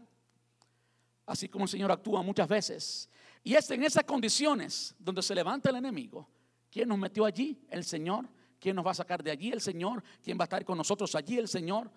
[1.25, 3.09] Así como el Señor actúa muchas veces.
[3.43, 6.29] Y es en esas condiciones donde se levanta el enemigo.
[6.69, 7.59] ¿Quién nos metió allí?
[7.67, 8.29] El Señor.
[8.59, 9.51] ¿Quién nos va a sacar de allí?
[9.51, 10.03] El Señor.
[10.21, 11.39] ¿Quién va a estar con nosotros allí?
[11.39, 11.89] El Señor.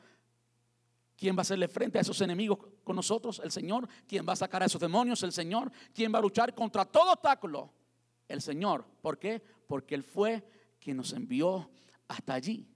[1.18, 3.42] ¿Quién va a hacerle frente a esos enemigos con nosotros?
[3.44, 3.86] El Señor.
[4.08, 5.22] ¿Quién va a sacar a esos demonios?
[5.22, 5.70] El Señor.
[5.92, 7.81] ¿Quién va a luchar contra todo obstáculo?
[8.28, 8.86] El Señor.
[9.00, 9.42] ¿Por qué?
[9.66, 10.42] Porque Él fue
[10.80, 11.70] quien nos envió
[12.08, 12.68] hasta allí.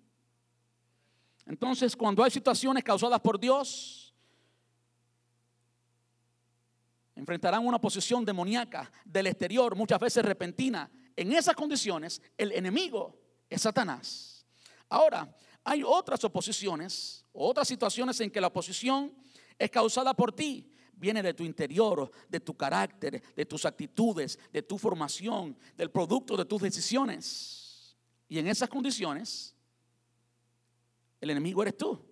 [1.46, 4.14] Entonces, cuando hay situaciones causadas por Dios,
[7.14, 10.90] enfrentarán una posición demoníaca del exterior, muchas veces repentina.
[11.14, 14.44] En esas condiciones, el enemigo es Satanás.
[14.88, 19.14] Ahora, hay otras oposiciones, otras situaciones en que la oposición
[19.58, 20.70] es causada por ti.
[20.96, 26.36] Viene de tu interior, de tu carácter, de tus actitudes, de tu formación, del producto
[26.36, 27.96] de tus decisiones.
[28.28, 29.54] Y en esas condiciones,
[31.20, 32.02] el enemigo eres tú.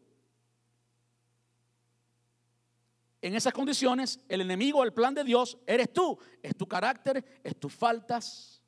[3.23, 6.19] En esas condiciones, el enemigo, el plan de Dios, eres tú.
[6.43, 8.63] Es tu carácter, es tus faltas,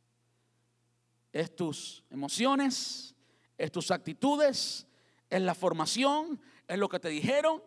[1.30, 3.14] es tus emociones,
[3.58, 4.86] es tus actitudes,
[5.28, 7.62] es la formación, es lo que te dijeron.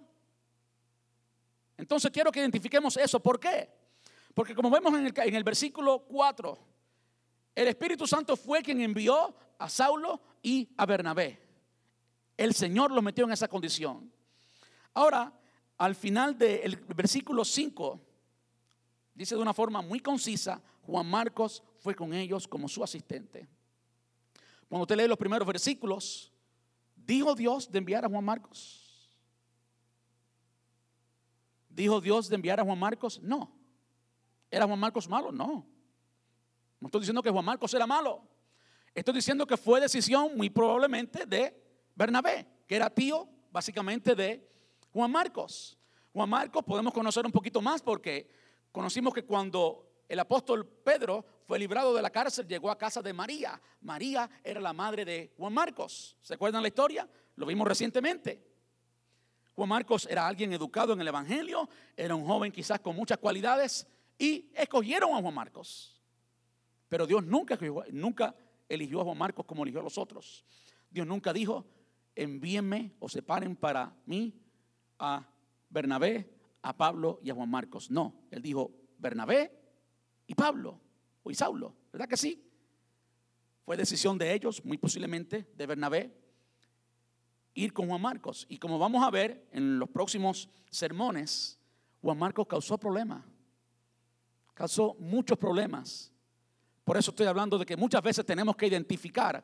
[1.80, 3.22] Entonces quiero que identifiquemos eso.
[3.22, 3.70] ¿Por qué?
[4.34, 6.58] Porque como vemos en el, versículo 4,
[7.56, 11.40] el Espíritu Santo fue quien envió a Saulo y a Bernabé.
[12.36, 14.12] El Señor lo metió en esa condición.
[14.94, 15.34] Ahora,
[15.78, 18.02] al final del versículo 5,
[19.14, 23.48] dice de una forma muy concisa, Juan Marcos fue con ellos como su asistente.
[24.68, 26.34] Cuando usted lee los primeros versículos,
[26.94, 28.89] ¿dijo Dios de enviar a Juan Marcos?
[31.70, 33.22] ¿Dijo Dios de enviar a Juan Marcos?
[33.22, 33.56] No.
[34.52, 35.32] ¿Era Juan Marcos malo?
[35.32, 35.66] No.
[36.80, 38.28] No estoy diciendo que Juan Marcos era malo.
[38.94, 41.56] Estoy diciendo que fue decisión muy probablemente de
[41.96, 44.50] Bernabé, que era tío básicamente de
[44.92, 45.78] Juan Marcos.
[46.12, 48.30] Juan Marcos podemos conocer un poquito más porque
[48.72, 53.14] conocimos que cuando el apóstol Pedro fue librado de la cárcel, llegó a casa de
[53.14, 53.62] María.
[53.82, 56.18] María era la madre de Juan Marcos.
[56.22, 57.08] ¿Se acuerdan la historia?
[57.36, 58.49] Lo vimos recientemente.
[59.60, 61.68] Juan Marcos era alguien educado en el Evangelio,
[61.98, 63.86] era un joven quizás con muchas cualidades
[64.18, 66.02] y escogieron a Juan Marcos.
[66.88, 67.60] Pero Dios nunca,
[68.70, 70.46] eligió a Juan Marcos como eligió a los otros.
[70.90, 71.66] Dios nunca dijo,
[72.16, 74.34] envíenme o separen para mí
[74.98, 75.28] a
[75.70, 77.92] Bernabé, a Pablo y a Juan Marcos.
[77.92, 79.52] No, él dijo Bernabé
[80.26, 80.80] y Pablo
[81.22, 82.50] o Saulo, ¿verdad que sí?
[83.66, 86.18] Fue decisión de ellos, muy posiblemente de Bernabé,
[87.64, 88.46] ir con Juan Marcos.
[88.50, 91.60] Y como vamos a ver en los próximos sermones,
[92.02, 93.24] Juan Marcos causó problemas,
[94.54, 96.12] causó muchos problemas.
[96.84, 99.44] Por eso estoy hablando de que muchas veces tenemos que identificar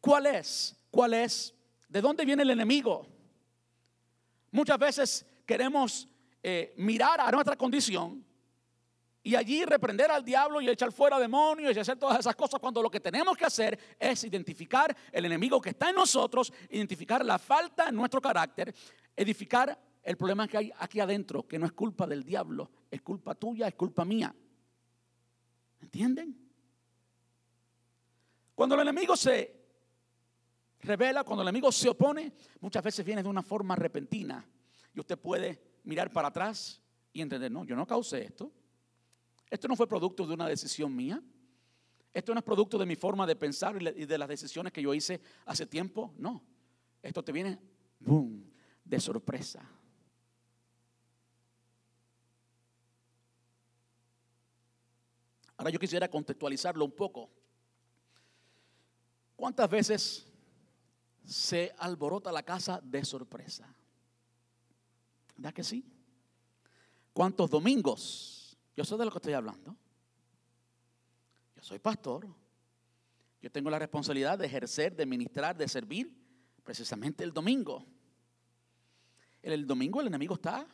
[0.00, 1.54] cuál es, cuál es
[1.94, 3.06] ¿De dónde viene el enemigo?
[4.50, 6.08] Muchas veces queremos
[6.42, 8.26] eh, mirar a nuestra condición
[9.26, 12.82] y allí reprender al diablo y echar fuera demonios y hacer todas esas cosas cuando
[12.82, 17.38] lo que tenemos que hacer es identificar el enemigo que está en nosotros, identificar la
[17.38, 18.74] falta en nuestro carácter,
[19.16, 23.34] edificar el problema que hay aquí adentro, que no es culpa del diablo, es culpa
[23.34, 24.34] tuya, es culpa mía.
[25.80, 26.38] ¿Entienden?
[28.54, 29.64] Cuando el enemigo se
[30.80, 34.46] revela, cuando el enemigo se opone, muchas veces viene de una forma repentina.
[34.92, 38.52] Y usted puede mirar para atrás y entender, no, yo no causé esto.
[39.54, 41.22] Esto no fue producto de una decisión mía.
[42.12, 44.92] Esto no es producto de mi forma de pensar y de las decisiones que yo
[44.92, 46.12] hice hace tiempo.
[46.18, 46.42] No.
[47.00, 47.58] Esto te viene,
[48.00, 48.50] boom,
[48.84, 49.68] de sorpresa.
[55.56, 57.30] Ahora yo quisiera contextualizarlo un poco.
[59.36, 60.26] ¿Cuántas veces
[61.24, 63.72] se alborota la casa de sorpresa.
[65.36, 65.84] ¿Verdad que sí?
[67.12, 68.43] ¿Cuántos domingos?
[68.76, 69.76] Yo sé de lo que estoy hablando.
[71.56, 72.26] Yo soy pastor.
[73.40, 76.12] Yo tengo la responsabilidad de ejercer, de ministrar, de servir
[76.62, 77.84] precisamente el domingo.
[79.42, 80.66] El, el domingo el enemigo está,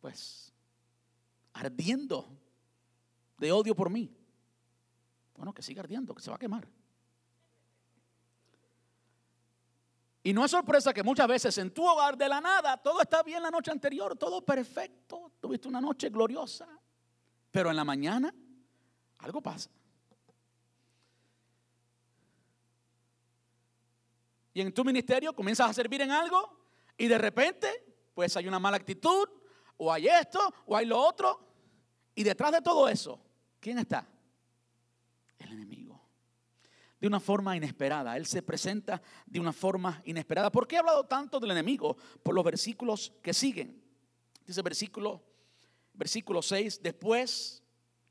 [0.00, 0.52] pues,
[1.52, 2.28] ardiendo
[3.38, 4.14] de odio por mí.
[5.36, 6.66] Bueno, que siga ardiendo, que se va a quemar.
[10.26, 13.22] Y no es sorpresa que muchas veces en tu hogar de la nada todo está
[13.22, 16.66] bien la noche anterior, todo perfecto, tuviste una noche gloriosa,
[17.56, 18.34] pero en la mañana
[19.20, 19.70] algo pasa.
[24.52, 26.54] Y en tu ministerio comienzas a servir en algo
[26.98, 29.26] y de repente pues hay una mala actitud
[29.78, 31.48] o hay esto o hay lo otro.
[32.14, 33.18] Y detrás de todo eso,
[33.58, 34.06] ¿quién está?
[35.38, 35.98] El enemigo
[37.00, 38.18] de una forma inesperada.
[38.18, 40.52] Él se presenta de una forma inesperada.
[40.52, 41.96] ¿Por qué he hablado tanto del enemigo?
[42.22, 43.82] Por los versículos que siguen.
[44.44, 45.35] Dice versículo,
[45.96, 47.62] versículo 6, después,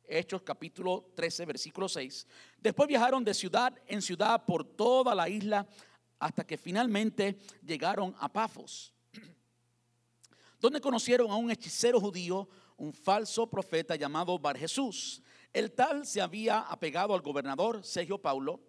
[0.07, 2.27] Hechos capítulo 13, versículo 6,
[2.59, 5.67] después viajaron de ciudad en ciudad por toda la isla
[6.19, 8.93] hasta que finalmente llegaron a Pafos,
[10.59, 15.21] donde conocieron a un hechicero judío, un falso profeta llamado Bar Jesús.
[15.53, 18.59] El tal se había apegado al gobernador Sergio Paulo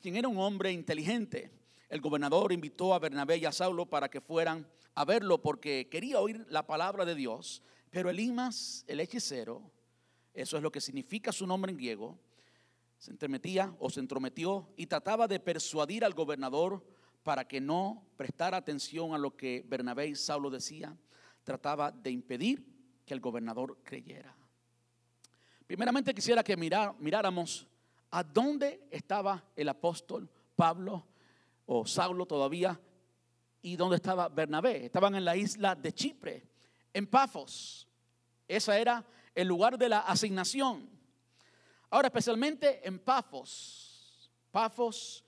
[0.00, 1.50] quien era un hombre inteligente.
[1.88, 6.20] El gobernador invitó a Bernabé y a Saulo para que fueran a verlo porque quería
[6.20, 7.62] oír la palabra de Dios.
[7.90, 9.70] Pero Elimas, el hechicero,
[10.34, 12.18] eso es lo que significa su nombre en griego,
[12.98, 16.84] se entremetía o se entrometió y trataba de persuadir al gobernador
[17.22, 20.98] para que no prestara atención a lo que Bernabé y Saulo decían.
[21.44, 22.64] Trataba de impedir
[23.04, 24.36] que el gobernador creyera.
[25.66, 27.68] Primeramente quisiera que miráramos
[28.10, 31.06] a dónde estaba el apóstol Pablo
[31.66, 32.80] o Saulo todavía
[33.62, 34.86] y dónde estaba Bernabé.
[34.86, 36.48] Estaban en la isla de Chipre,
[36.98, 37.86] en Pafos.
[38.48, 40.90] Ese era el lugar de la asignación.
[41.90, 44.32] Ahora, especialmente en Pafos.
[44.50, 45.24] Pafos,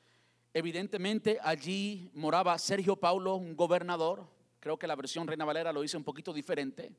[0.53, 4.29] evidentemente allí moraba Sergio Paulo, un gobernador.
[4.59, 6.93] Creo que la versión Reina Valera lo dice un poquito diferente.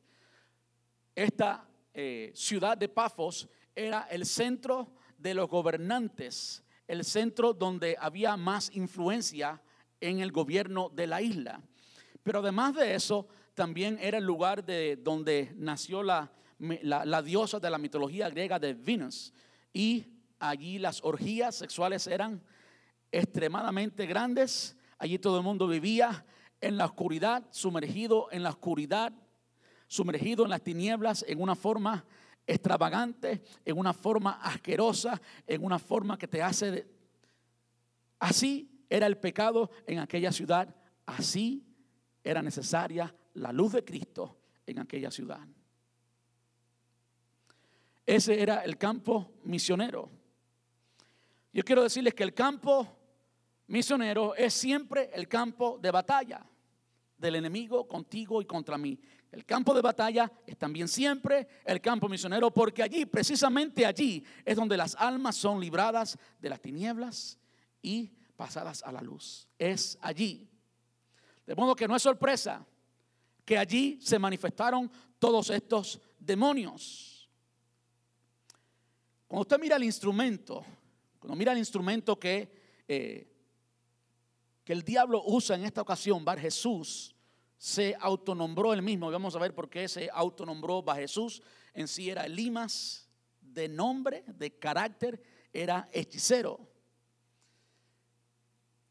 [1.14, 8.38] Esta eh, ciudad de Pafos era el centro de los gobernantes, el centro donde había
[8.38, 9.62] más influencia
[10.00, 11.62] en el gobierno de la isla.
[12.24, 17.70] Pero además de eso, también era el lugar de donde nació la, la, diosa de
[17.70, 19.34] la mitología griega de Venus.
[19.74, 20.06] Y
[20.40, 22.42] allí las orgías sexuales eran
[23.12, 24.78] extremadamente grandes.
[24.98, 26.26] Allí todo el mundo vivía
[26.62, 29.12] en la oscuridad, sumergido en la oscuridad,
[29.88, 32.06] sumergido en las tinieblas en una forma
[32.48, 36.88] extravagante, en una forma asquerosa, en una forma que te hace...
[38.20, 40.76] Así era el pecado en aquella ciudad,
[41.08, 41.66] así
[42.24, 45.40] era necesaria la luz de Cristo en aquella ciudad.
[48.06, 50.10] Ese era el campo misionero.
[51.54, 52.88] Yo quiero decirles que el campo
[53.68, 56.46] misionero es siempre el campo de batalla
[57.18, 59.00] del enemigo contigo y contra mí.
[59.32, 64.58] El campo de batalla es también siempre el campo misionero, porque allí, precisamente allí, es
[64.58, 67.38] donde las almas son libradas de las tinieblas
[67.82, 69.48] y pasadas a la luz.
[69.58, 70.50] Es allí.
[71.46, 72.66] De modo que no es sorpresa
[73.52, 77.30] que allí se manifestaron todos estos demonios.
[79.28, 80.64] Cuando usted mira el instrumento,
[81.20, 82.50] cuando mira el instrumento que,
[82.88, 83.30] eh,
[84.64, 87.14] que el diablo usa en esta ocasión, Bar Jesús,
[87.58, 89.12] se autonombró él mismo.
[89.12, 91.42] vamos a ver por qué se autonombró Bar Jesús.
[91.74, 93.10] En sí era Limas
[93.42, 96.58] de nombre, de carácter, era hechicero.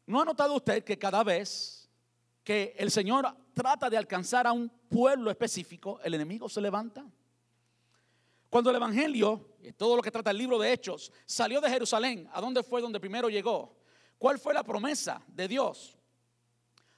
[0.05, 1.89] ¿No ha notado usted que cada vez
[2.43, 7.05] que el Señor trata de alcanzar a un pueblo específico, el enemigo se levanta?
[8.49, 12.41] Cuando el Evangelio, todo lo que trata el libro de Hechos, salió de Jerusalén, ¿a
[12.41, 13.77] dónde fue donde primero llegó?
[14.17, 15.97] ¿Cuál fue la promesa de Dios?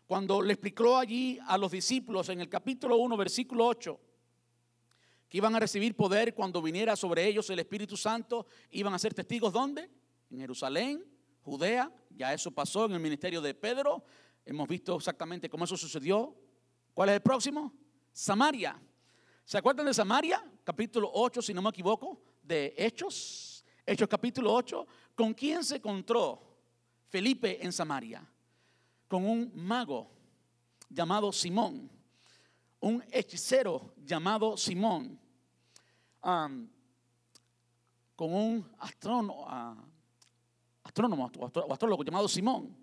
[0.08, 4.00] Cuando le explicó allí a los discípulos en el capítulo 1, versículo 8,
[5.30, 9.13] que iban a recibir poder cuando viniera sobre ellos el Espíritu Santo, iban a ser
[9.13, 9.89] testigos ¿dónde?
[10.30, 11.06] En Jerusalén,
[11.44, 14.04] Judea, ya eso pasó en el ministerio de Pedro,
[14.46, 16.36] hemos visto exactamente cómo eso sucedió.
[16.93, 17.73] ¿Cuál es el próximo?
[18.12, 18.79] Samaria.
[19.45, 20.43] ¿Se acuerdan de Samaria?
[20.63, 23.65] Capítulo 8, si no me equivoco, de Hechos.
[23.86, 24.88] Hechos capítulo 8.
[25.15, 26.41] ¿Con quién se encontró
[27.10, 28.27] Felipe en Samaria?
[29.13, 30.10] con un mago
[30.89, 31.88] llamado Simón,
[32.79, 35.19] un hechicero llamado Simón,
[36.19, 39.45] con un astrónomo,
[40.84, 42.76] astrónomo o astrólogo llamado Simón,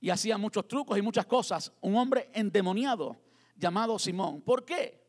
[0.00, 3.16] y hacía muchos trucos y muchas cosas, un hombre endemoniado
[3.62, 4.42] llamado Simón.
[4.42, 5.00] ¿Por qué?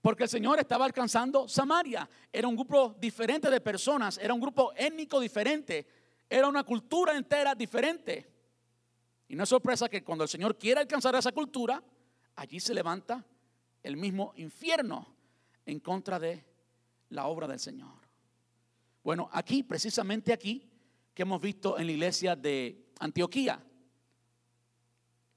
[0.00, 2.08] Porque el Señor estaba alcanzando Samaria.
[2.32, 5.86] Era un grupo diferente de personas, era un grupo étnico diferente,
[6.28, 8.32] era una cultura entera diferente.
[9.28, 11.82] Y no es sorpresa que cuando el Señor quiere alcanzar esa cultura,
[12.36, 13.22] allí se levanta
[13.82, 15.14] el mismo infierno
[15.66, 16.42] en contra de
[17.10, 17.98] la obra del Señor.
[19.04, 20.66] Bueno, aquí, precisamente aquí,
[21.12, 23.62] que hemos visto en la iglesia de Antioquía,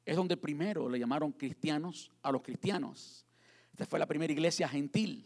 [0.05, 3.25] es donde primero le llamaron cristianos a los cristianos.
[3.71, 5.25] Esta fue la primera iglesia gentil.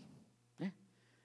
[0.59, 0.71] ¿eh?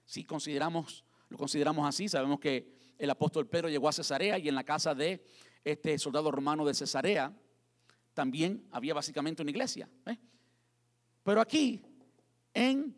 [0.05, 4.55] Si consideramos, lo consideramos así, sabemos que el apóstol Pedro llegó a Cesarea y en
[4.55, 5.23] la casa de
[5.63, 7.35] este soldado romano de Cesarea
[8.13, 9.89] también había básicamente una iglesia.
[10.05, 10.17] ¿eh?
[11.23, 11.81] Pero aquí,
[12.53, 12.95] en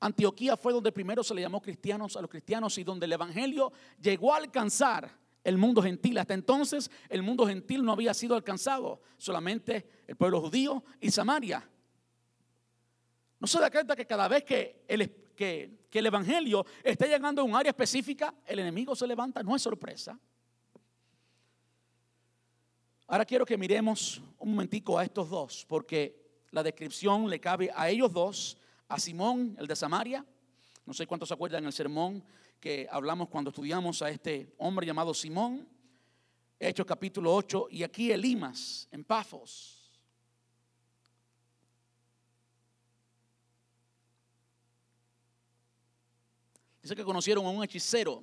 [0.00, 3.72] Antioquía, fue donde primero se le llamó cristianos a los cristianos y donde el evangelio
[4.00, 6.18] llegó a alcanzar el mundo gentil.
[6.18, 11.68] Hasta entonces el mundo gentil no había sido alcanzado, solamente el pueblo judío y Samaria.
[13.38, 17.44] No se da cuenta que cada vez que el, que, el Evangelio está llegando a
[17.44, 20.18] un área específica, el enemigo se levanta, no es sorpresa.
[23.08, 27.90] Ahora quiero que miremos un momentico a estos dos, porque la descripción le cabe a
[27.90, 28.56] ellos dos,
[28.88, 30.24] a Simón, el de Samaria.
[30.86, 32.24] No sé cuántos se acuerdan el sermón
[32.62, 35.68] que hablamos cuando estudiamos a este hombre llamado Simón,
[36.60, 39.90] Hechos capítulo 8, y aquí Elimas, en Pafos.
[46.80, 48.22] Dice que conocieron a un hechicero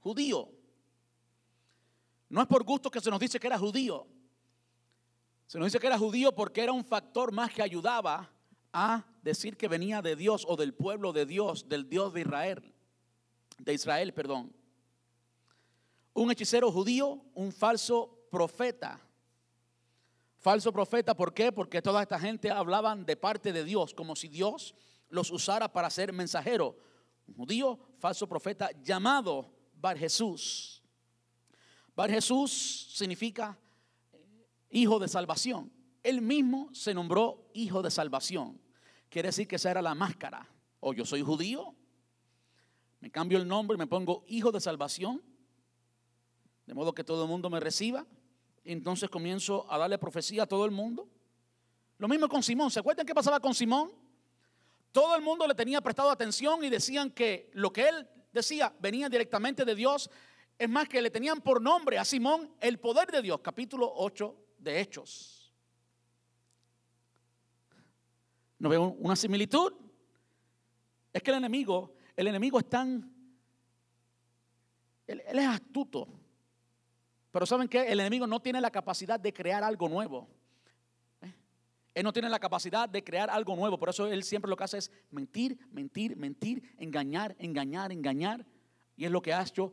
[0.00, 0.50] judío.
[2.28, 4.08] No es por gusto que se nos dice que era judío.
[5.46, 8.28] Se nos dice que era judío porque era un factor más que ayudaba
[8.72, 12.74] a decir que venía de Dios o del pueblo de Dios, del Dios de Israel
[13.64, 14.52] de Israel, perdón.
[16.12, 19.00] Un hechicero judío, un falso profeta.
[20.38, 21.52] Falso profeta, ¿por qué?
[21.52, 24.74] Porque toda esta gente hablaban de parte de Dios, como si Dios
[25.08, 26.76] los usara para ser mensajero.
[27.26, 30.82] Un judío, falso profeta, llamado Bar Jesús.
[31.94, 33.58] Bar Jesús significa
[34.70, 35.70] hijo de salvación.
[36.02, 38.58] Él mismo se nombró hijo de salvación.
[39.10, 40.48] Quiere decir que esa era la máscara.
[40.80, 41.74] O yo soy judío
[43.00, 45.22] me cambio el nombre me pongo hijo de salvación,
[46.66, 48.06] de modo que todo el mundo me reciba.
[48.62, 51.08] Entonces comienzo a darle profecía a todo el mundo.
[51.98, 52.70] Lo mismo con Simón.
[52.70, 53.90] ¿Se acuerdan qué pasaba con Simón?
[54.92, 59.08] Todo el mundo le tenía prestado atención y decían que lo que él decía venía
[59.08, 60.10] directamente de Dios.
[60.58, 63.40] Es más, que le tenían por nombre a Simón el poder de Dios.
[63.40, 65.52] Capítulo 8 de Hechos.
[68.58, 69.72] ¿No veo una similitud?
[71.12, 73.10] Es que el enemigo el enemigo es tan,
[75.06, 76.06] él, es astuto.
[77.30, 77.90] Pero ¿saben qué?
[77.90, 80.28] El enemigo no tiene la capacidad de crear algo nuevo.
[81.22, 81.32] ¿Eh?
[81.94, 83.78] Él no tiene la capacidad de crear algo nuevo.
[83.78, 88.46] Por eso él siempre lo que hace es mentir, mentir, mentir, engañar, engañar, engañar.
[88.96, 89.72] Y es lo que ha hecho,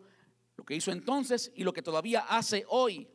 [0.55, 3.09] lo que hizo entonces y lo que todavía hace hoy.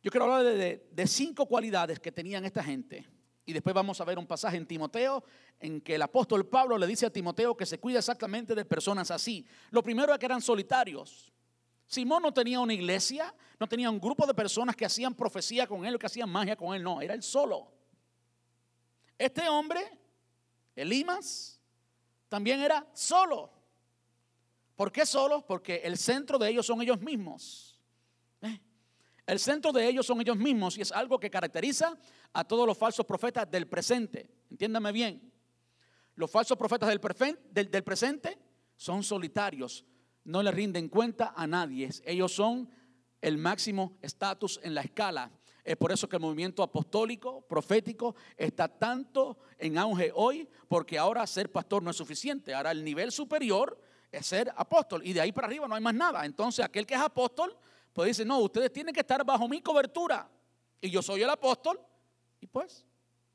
[0.00, 3.04] Yo quiero hablar de, de cinco cualidades que tenían esta gente
[3.50, 5.24] y después vamos a ver un pasaje en Timoteo
[5.58, 9.10] en que el apóstol Pablo le dice a Timoteo que se cuida exactamente de personas
[9.10, 9.44] así.
[9.70, 11.32] Lo primero es que eran solitarios.
[11.86, 15.84] Simón no tenía una iglesia, no tenía un grupo de personas que hacían profecía con
[15.84, 17.72] él o que hacían magia con él, no, era él solo.
[19.18, 19.80] Este hombre,
[20.76, 21.60] Elimas,
[22.28, 23.50] también era solo.
[24.76, 25.44] ¿Por qué solo?
[25.44, 27.80] Porque el centro de ellos son ellos mismos.
[29.26, 31.96] El centro de ellos son ellos mismos y es algo que caracteriza
[32.32, 34.28] a todos los falsos profetas del presente.
[34.50, 35.32] Entiéndame bien.
[36.14, 38.38] Los falsos profetas del, presente
[38.76, 39.86] son solitarios,
[40.24, 41.88] no le rinden cuenta a nadie.
[42.04, 42.68] Ellos son
[43.20, 45.30] el máximo estatus en la escala.
[45.64, 51.26] Es por eso que el movimiento apostólico, profético, está tanto en auge hoy, porque ahora
[51.26, 52.52] ser pastor no es suficiente.
[52.52, 55.94] Ahora el nivel superior es ser apóstol y de ahí para arriba no hay más
[55.94, 56.24] nada.
[56.26, 57.56] Entonces aquel que es apóstol
[57.92, 60.30] pues dice, no, ustedes tienen que estar bajo mi cobertura.
[60.80, 61.80] Y yo soy el apóstol.
[62.40, 62.84] Y pues,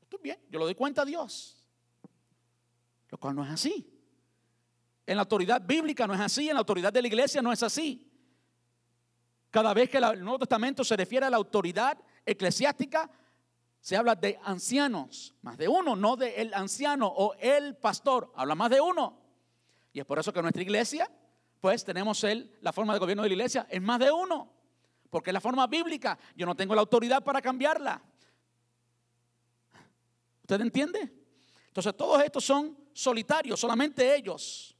[0.02, 1.64] estoy bien, yo lo doy cuenta a Dios.
[3.08, 3.92] Lo cual no es así.
[5.06, 7.62] En la autoridad bíblica no es así, en la autoridad de la iglesia no es
[7.62, 8.10] así.
[9.50, 13.08] Cada vez que el Nuevo Testamento se refiere a la autoridad eclesiástica,
[13.80, 18.56] se habla de ancianos, más de uno, no de el anciano o el pastor, habla
[18.56, 19.16] más de uno.
[19.92, 21.08] Y es por eso que nuestra iglesia
[21.84, 24.52] tenemos el, la forma de gobierno de la iglesia, es más de uno,
[25.10, 26.18] porque es la forma bíblica.
[26.34, 28.02] Yo no tengo la autoridad para cambiarla.
[30.42, 31.12] ¿Usted entiende?
[31.68, 34.76] Entonces todos estos son solitarios, solamente ellos.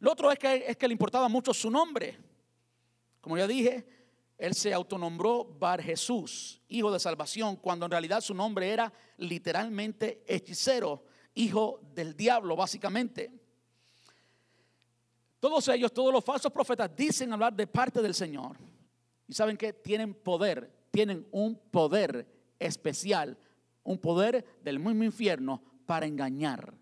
[0.00, 2.18] Lo otro es que, es que le importaba mucho su nombre.
[3.20, 3.86] Como ya dije,
[4.38, 10.22] él se autonombró Bar Jesús, hijo de salvación, cuando en realidad su nombre era literalmente
[10.26, 11.04] hechicero,
[11.34, 13.32] hijo del diablo, básicamente.
[15.40, 18.56] Todos ellos, todos los falsos profetas dicen hablar de parte del Señor.
[19.26, 22.26] Y saben que tienen poder, tienen un poder
[22.58, 23.38] especial,
[23.84, 26.74] un poder del mismo infierno para engañar.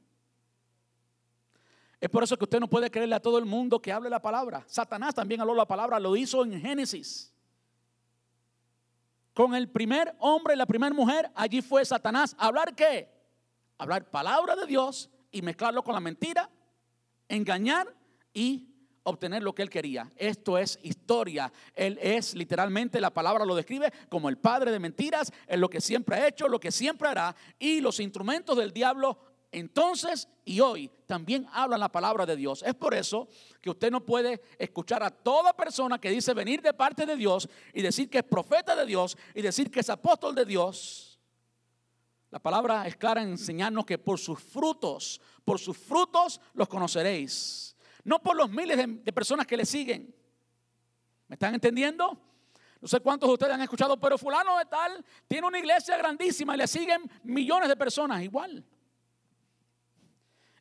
[2.00, 4.20] Es por eso que usted no puede creerle a todo el mundo que hable la
[4.20, 4.64] palabra.
[4.66, 7.32] Satanás también habló la palabra, lo hizo en Génesis.
[9.34, 12.34] con el primer hombre y la primera mujer, allí fue Satanás.
[12.38, 13.06] ¿Hablar qué?
[13.76, 16.48] Hablar palabra de Dios y mezclarlo con la mentira,
[17.28, 17.94] engañar
[18.36, 18.68] y
[19.04, 20.12] obtener lo que él quería.
[20.14, 21.50] Esto es historia.
[21.74, 25.80] Él es literalmente, la palabra lo describe como el padre de mentiras, es lo que
[25.80, 27.34] siempre ha hecho, lo que siempre hará.
[27.58, 29.18] Y los instrumentos del diablo
[29.52, 32.62] entonces y hoy también hablan la palabra de Dios.
[32.62, 33.26] Es por eso
[33.62, 37.48] que usted no puede escuchar a toda persona que dice venir de parte de Dios
[37.72, 41.18] y decir que es profeta de Dios y decir que es apóstol de Dios.
[42.30, 47.75] La palabra es clara en enseñarnos que por sus frutos, por sus frutos los conoceréis
[48.06, 50.14] no por los miles de, personas que le siguen.
[51.26, 52.16] ¿Me están entendiendo?
[52.80, 56.54] No sé cuántos de ustedes han escuchado, pero fulano de tal tiene una iglesia grandísima
[56.54, 58.64] y le siguen millones de personas igual.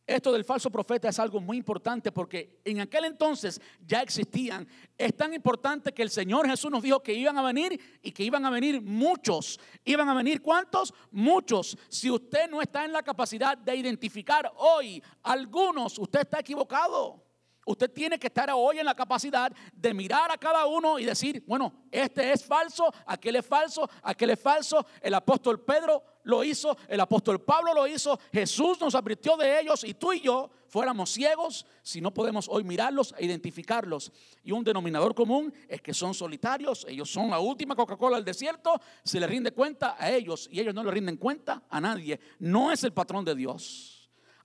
[0.07, 4.67] Esto del falso profeta es algo muy importante porque en aquel entonces ya existían.
[4.97, 8.23] Es tan importante que el Señor Jesús nos dijo que iban a venir y que
[8.23, 9.59] iban a venir muchos.
[9.83, 10.95] ¿Iban a venir cuántos?
[11.11, 11.77] Muchos.
[11.89, 17.24] Si usted no está en la capacidad de identificar hoy algunos, usted está equivocado.
[17.65, 21.43] Usted tiene que estar hoy en la capacidad de mirar a cada uno y decir,
[21.47, 24.85] bueno, este es falso, aquel es falso, aquel es falso.
[25.01, 29.83] El apóstol Pedro lo hizo, el apóstol Pablo lo hizo, Jesús nos advirtió de ellos
[29.83, 34.11] y tú y yo fuéramos ciegos si no podemos hoy mirarlos e identificarlos.
[34.43, 38.79] Y un denominador común es que son solitarios, ellos son la última Coca-Cola del desierto,
[39.03, 42.19] se le rinde cuenta a ellos y ellos no le rinden cuenta a nadie.
[42.37, 43.94] No es el patrón de Dios.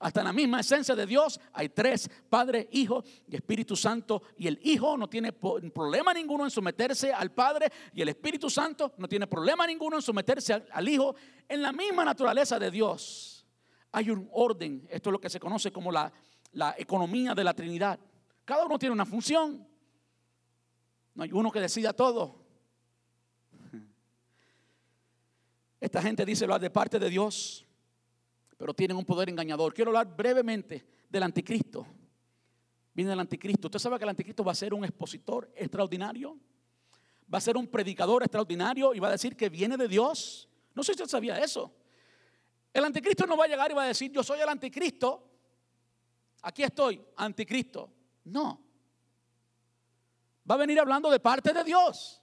[0.00, 4.22] Hasta en la misma esencia de Dios hay tres, Padre, Hijo y Espíritu Santo.
[4.38, 8.94] Y el Hijo no tiene problema ninguno en someterse al Padre y el Espíritu Santo
[8.96, 11.14] no tiene problema ninguno en someterse al, Hijo.
[11.46, 13.46] En la misma naturaleza de Dios
[13.92, 14.88] hay un orden.
[14.90, 16.10] Esto es lo que se conoce como la,
[16.52, 18.00] la economía de la Trinidad.
[18.46, 19.68] Cada uno tiene una función.
[21.14, 22.42] No hay uno que decida todo.
[25.78, 27.66] Esta gente dice lo de parte de Dios
[28.60, 29.72] pero tienen un poder engañador.
[29.72, 31.86] Quiero hablar brevemente del anticristo.
[32.92, 33.68] Viene el anticristo.
[33.68, 36.38] Usted sabe que el anticristo va a ser un expositor extraordinario.
[37.32, 40.46] Va a ser un predicador extraordinario y va a decir que viene de Dios.
[40.74, 41.74] No sé si usted sabía eso.
[42.70, 45.26] El anticristo no va a llegar y va a decir, yo soy el anticristo.
[46.42, 47.90] Aquí estoy, anticristo.
[48.24, 48.62] No.
[50.50, 52.20] Va a venir hablando de parte de Dios.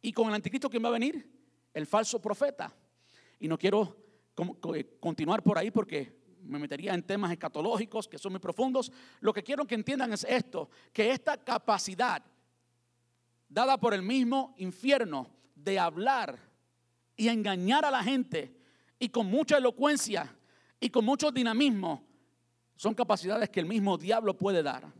[0.00, 1.30] Y con el anticristo, ¿quién va a venir?
[1.74, 2.74] El falso profeta.
[3.38, 4.03] Y no quiero
[5.00, 8.92] continuar por ahí porque me metería en temas escatológicos que son muy profundos.
[9.20, 12.22] Lo que quiero que entiendan es esto, que esta capacidad
[13.48, 16.38] dada por el mismo infierno de hablar
[17.16, 18.56] y engañar a la gente
[18.98, 20.36] y con mucha elocuencia
[20.80, 22.04] y con mucho dinamismo,
[22.76, 24.92] son capacidades que el mismo diablo puede dar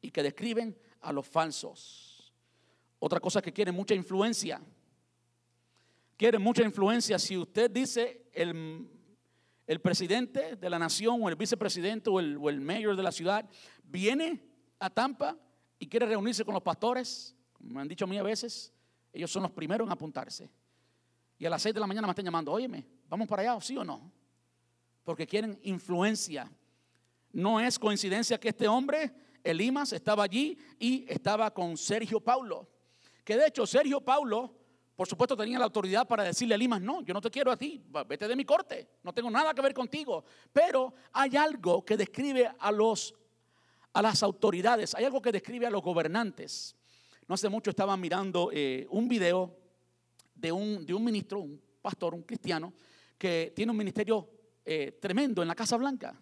[0.00, 2.32] y que describen a los falsos.
[2.98, 4.60] Otra cosa que quiere mucha influencia
[6.22, 7.18] quiere mucha influencia.
[7.18, 8.88] Si usted dice el,
[9.66, 13.10] el presidente de la nación o el vicepresidente o el, o el mayor de la
[13.10, 13.50] ciudad
[13.82, 14.40] viene
[14.78, 15.36] a Tampa
[15.80, 18.72] y quiere reunirse con los pastores, me han dicho a veces,
[19.12, 20.48] ellos son los primeros en apuntarse.
[21.38, 23.76] Y a las 6 de la mañana me están llamando, óyeme, ¿vamos para allá, sí
[23.76, 24.12] o no?
[25.02, 26.48] Porque quieren influencia.
[27.32, 29.12] No es coincidencia que este hombre,
[29.42, 32.68] Elimas, estaba allí y estaba con Sergio Paulo.
[33.24, 34.61] Que de hecho Sergio Paulo
[34.94, 37.56] por supuesto tenía la autoridad para decirle a Limas, no, yo no te quiero a
[37.56, 40.24] ti, vete de mi corte, no tengo nada que ver contigo.
[40.52, 43.14] Pero hay algo que describe a, los,
[43.92, 46.76] a las autoridades, hay algo que describe a los gobernantes.
[47.26, 49.56] No hace mucho estaba mirando eh, un video
[50.34, 52.74] de un, de un ministro, un pastor, un cristiano,
[53.16, 54.28] que tiene un ministerio
[54.64, 56.14] eh, tremendo en la Casa Blanca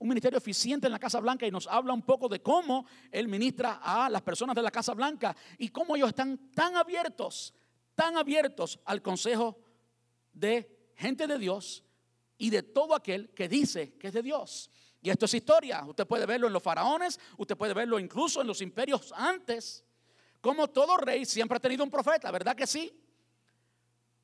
[0.00, 3.28] un ministerio eficiente en la Casa Blanca y nos habla un poco de cómo él
[3.28, 7.52] ministra a las personas de la Casa Blanca y cómo ellos están tan abiertos
[8.00, 9.58] están abiertos al consejo
[10.32, 11.84] de gente de Dios
[12.38, 14.70] y de todo aquel que dice que es de Dios.
[15.02, 15.84] Y esto es historia.
[15.84, 19.84] Usted puede verlo en los faraones, usted puede verlo incluso en los imperios antes.
[20.40, 22.90] Como todo rey siempre ha tenido un profeta, ¿verdad que sí?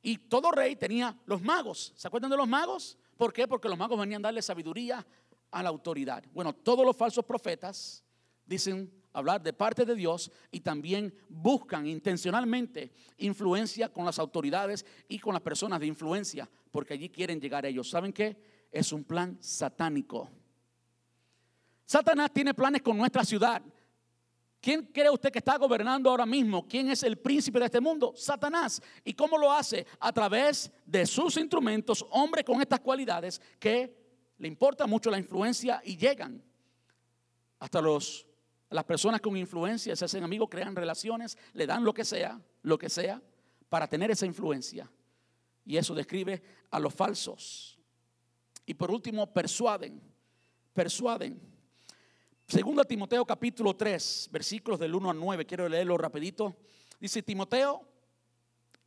[0.01, 1.93] Y todo rey tenía los magos.
[1.97, 2.97] ¿Se acuerdan de los magos?
[3.19, 3.47] ¿Por qué?
[3.47, 5.07] Porque los magos venían a darle sabiduría
[5.51, 6.25] a la autoridad.
[6.33, 8.03] Bueno, todos los falsos profetas
[8.47, 15.19] dicen hablar de parte de Dios y también buscan intencionalmente influencia con las autoridades y
[15.19, 17.89] con las personas de influencia, porque allí quieren llegar ellos.
[17.89, 18.37] ¿Saben qué?
[18.71, 20.29] Es un plan satánico.
[21.87, 23.63] Satanás tiene planes con nuestra ciudad.
[24.61, 26.69] ¿Quién cree usted que está gobernando ahora mismo?
[26.69, 28.13] ¿Quién es el príncipe de este mundo?
[28.15, 28.83] Satanás.
[29.03, 29.87] ¿Y cómo lo hace?
[29.99, 33.97] A través de sus instrumentos, hombres con estas cualidades que
[34.37, 36.43] le importa mucho la influencia y llegan
[37.59, 38.26] hasta los
[38.71, 42.79] las personas con influencia se hacen amigos, crean relaciones, le dan lo que sea, lo
[42.79, 43.23] que sea,
[43.69, 44.91] para tener esa influencia.
[45.65, 47.79] Y eso describe a los falsos.
[48.65, 50.01] Y por último, persuaden,
[50.73, 51.41] persuaden.
[52.49, 56.57] Segundo Timoteo capítulo 3, versículos del 1 al 9, quiero leerlo rapidito.
[57.01, 57.83] Dice Timoteo,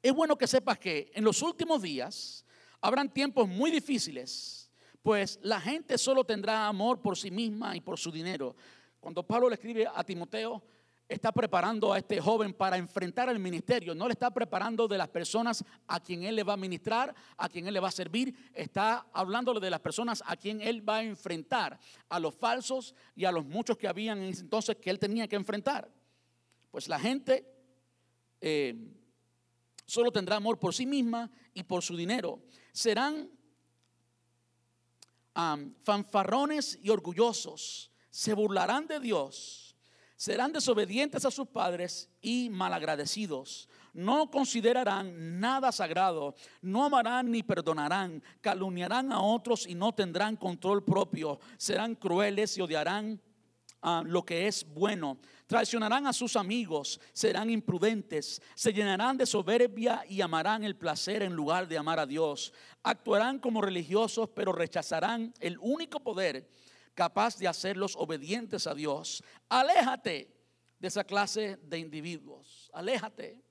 [0.01, 2.45] es bueno que sepas que en los últimos días
[2.81, 4.71] habrán tiempos muy difíciles,
[5.01, 8.55] pues la gente solo tendrá amor por sí misma y por su dinero.
[8.99, 10.61] Cuando Pablo le escribe a Timoteo,
[11.09, 15.09] está preparando a este joven para enfrentar el ministerio, no le está preparando de las
[15.09, 18.51] personas a quien él le va a ministrar, a quien él le va a servir,
[18.53, 21.79] está hablándole de las personas a quien él va a enfrentar,
[22.09, 25.91] a los falsos y a los muchos que habían entonces que él tenía que enfrentar.
[26.69, 27.43] Pues la gente
[28.39, 28.75] eh,
[29.85, 32.39] solo tendrá amor por sí misma y por su dinero.
[32.71, 33.31] Serán
[35.83, 39.69] fanfarrones y orgullosos, se burlarán de Dios
[40.19, 43.69] serán desobedientes a sus padres y malagradecidos.
[43.93, 50.83] No considerarán nada sagrado, no amarán ni perdonarán, calumniarán a otros y no tendrán control
[50.83, 53.21] propio, serán crueles y odiarán
[53.81, 55.19] a lo que es bueno.
[55.47, 61.33] Traicionarán a sus amigos, serán imprudentes, se llenarán de soberbia y amarán el placer en
[61.33, 62.51] lugar de amar a Dios.
[62.83, 66.45] Actuarán como religiosos, pero rechazarán el único poder
[66.99, 69.23] capaz de hacerlos obedientes a Dios.
[69.47, 70.35] Aléjate
[70.77, 72.69] de esa clase de individuos.
[72.73, 73.41] Aléjate.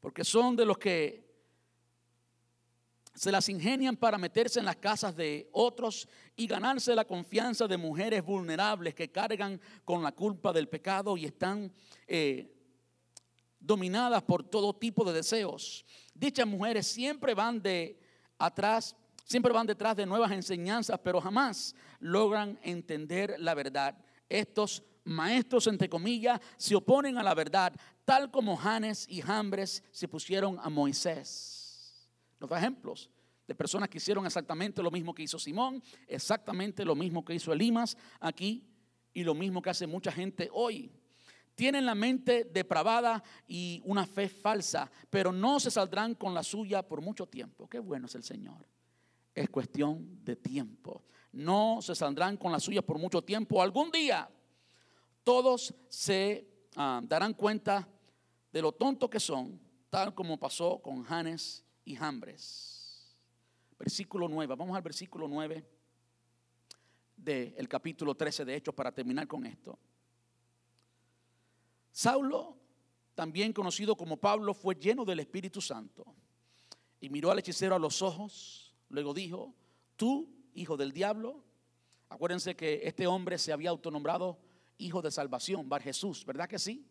[0.00, 1.28] Porque son de los que
[3.12, 7.76] se las ingenian para meterse en las casas de otros y ganarse la confianza de
[7.76, 11.70] mujeres vulnerables que cargan con la culpa del pecado y están
[12.06, 12.50] eh,
[13.60, 15.84] dominadas por todo tipo de deseos.
[16.14, 18.00] Dichas mujeres siempre van de
[18.38, 18.96] atrás
[19.28, 23.94] Siempre van detrás de nuevas enseñanzas, pero jamás logran entender la verdad.
[24.26, 27.74] Estos maestros, entre comillas, se oponen a la verdad,
[28.06, 32.08] tal como Janes y Jambres se pusieron a Moisés.
[32.38, 33.10] Los ejemplos
[33.46, 37.52] de personas que hicieron exactamente lo mismo que hizo Simón, exactamente lo mismo que hizo
[37.52, 38.66] Elimas aquí
[39.12, 40.90] y lo mismo que hace mucha gente hoy.
[41.54, 46.82] Tienen la mente depravada y una fe falsa, pero no se saldrán con la suya
[46.82, 47.68] por mucho tiempo.
[47.68, 48.77] Qué bueno es el Señor
[49.40, 51.04] es cuestión de tiempo.
[51.32, 53.62] No se saldrán con las suyas por mucho tiempo.
[53.62, 54.28] Algún día
[55.22, 57.88] todos se ah, darán cuenta
[58.52, 59.60] de lo tonto que son,
[59.90, 63.16] tal como pasó con Janes y Jambres.
[63.78, 64.54] Versículo 9.
[64.56, 65.64] Vamos al versículo 9
[67.16, 69.78] del capítulo 13 de Hechos para terminar con esto.
[71.92, 72.56] Saulo,
[73.14, 76.04] también conocido como Pablo, fue lleno del Espíritu Santo
[77.00, 79.54] y miró al hechicero a los ojos Luego dijo,
[79.96, 81.44] tú, hijo del diablo,
[82.08, 84.38] acuérdense que este hombre se había autonombrado
[84.78, 86.86] hijo de salvación, Bar Jesús, ¿verdad que sí?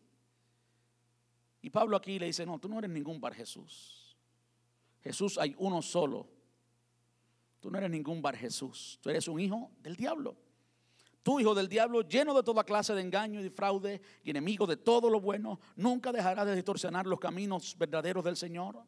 [1.61, 4.15] Y Pablo aquí le dice, no, tú no eres ningún Bar Jesús.
[5.01, 6.29] Jesús hay uno solo.
[7.59, 8.99] Tú no eres ningún Bar Jesús.
[9.01, 10.37] Tú eres un hijo del diablo.
[11.23, 14.65] Tú, hijo del diablo, lleno de toda clase de engaño y de fraude y enemigo
[14.65, 18.81] de todo lo bueno, nunca dejarás de distorsionar los caminos verdaderos del Señor.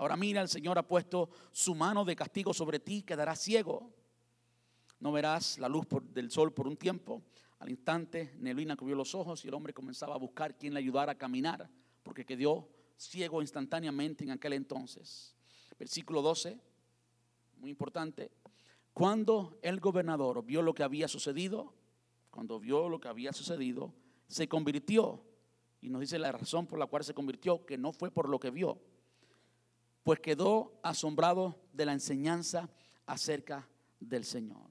[0.00, 3.92] Ahora mira, el Señor ha puesto su mano de castigo sobre ti, quedarás ciego.
[4.98, 7.22] No verás la luz del sol por un tiempo.
[7.58, 11.12] Al instante, Neblina cubrió los ojos y el hombre comenzaba a buscar quien le ayudara
[11.12, 11.68] a caminar,
[12.02, 15.36] porque quedó ciego instantáneamente en aquel entonces.
[15.78, 16.58] Versículo 12,
[17.58, 18.30] muy importante.
[18.94, 21.74] Cuando el gobernador vio lo que había sucedido,
[22.30, 23.92] cuando vio lo que había sucedido,
[24.28, 25.22] se convirtió.
[25.82, 28.40] Y nos dice la razón por la cual se convirtió, que no fue por lo
[28.40, 28.80] que vio,
[30.02, 32.68] pues quedó asombrado de la enseñanza
[33.06, 34.70] acerca del Señor.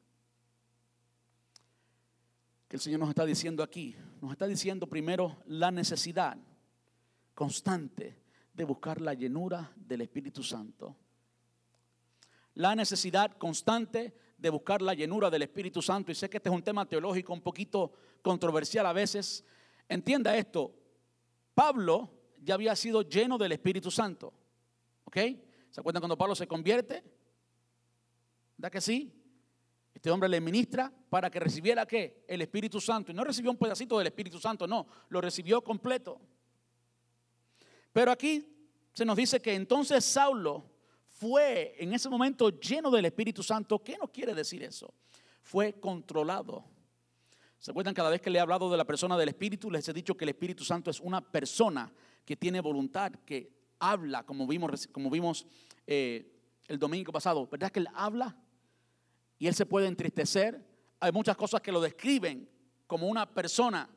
[2.68, 6.38] Que el Señor nos está diciendo aquí, nos está diciendo primero la necesidad
[7.34, 8.18] constante
[8.54, 10.96] de buscar la llenura del Espíritu Santo.
[12.56, 16.12] La necesidad constante de buscar la llenura del Espíritu Santo.
[16.12, 19.44] Y sé que este es un tema teológico un poquito controversial a veces.
[19.88, 20.74] Entienda esto,
[21.54, 22.10] Pablo
[22.42, 24.34] ya había sido lleno del Espíritu Santo.
[25.10, 25.18] ¿Ok?
[25.72, 27.03] ¿Se acuerdan cuando Pablo se convierte?
[28.55, 29.12] ¿Da que sí?
[29.91, 32.24] Este hombre le ministra para que recibiera qué?
[32.28, 33.12] El Espíritu Santo.
[33.12, 36.22] Y no recibió un pedacito del Espíritu Santo, no, lo recibió completo.
[37.91, 38.55] Pero aquí
[38.93, 40.70] se nos dice que entonces Saulo
[41.10, 43.84] fue en ese momento lleno del Espíritu Santo.
[43.84, 44.93] ¿Qué nos quiere decir eso?
[45.41, 46.66] Fue controlado.
[47.57, 49.72] ¿Se acuerdan cada vez que le he hablado de la persona del Espíritu?
[49.72, 51.91] Les he dicho que el Espíritu Santo es una persona
[52.24, 55.46] que tiene voluntad, que habla, como vimos, como vimos
[55.88, 56.32] eh,
[56.68, 57.48] el domingo pasado.
[57.48, 58.38] ¿Verdad que Él habla?
[59.38, 60.64] Y Él se puede entristecer.
[61.00, 62.50] Hay muchas cosas que lo describen
[62.86, 63.90] como una persona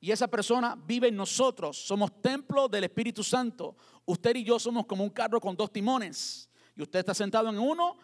[0.00, 1.76] Y esa persona vive en nosotros.
[1.76, 3.76] Somos templo del Espíritu Santo.
[4.04, 6.48] Usted y yo somos como un carro con dos timones.
[6.76, 7.96] Y usted está sentado en uno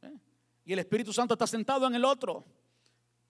[0.00, 0.16] ¿eh?
[0.64, 2.44] y el Espíritu Santo está sentado en el otro.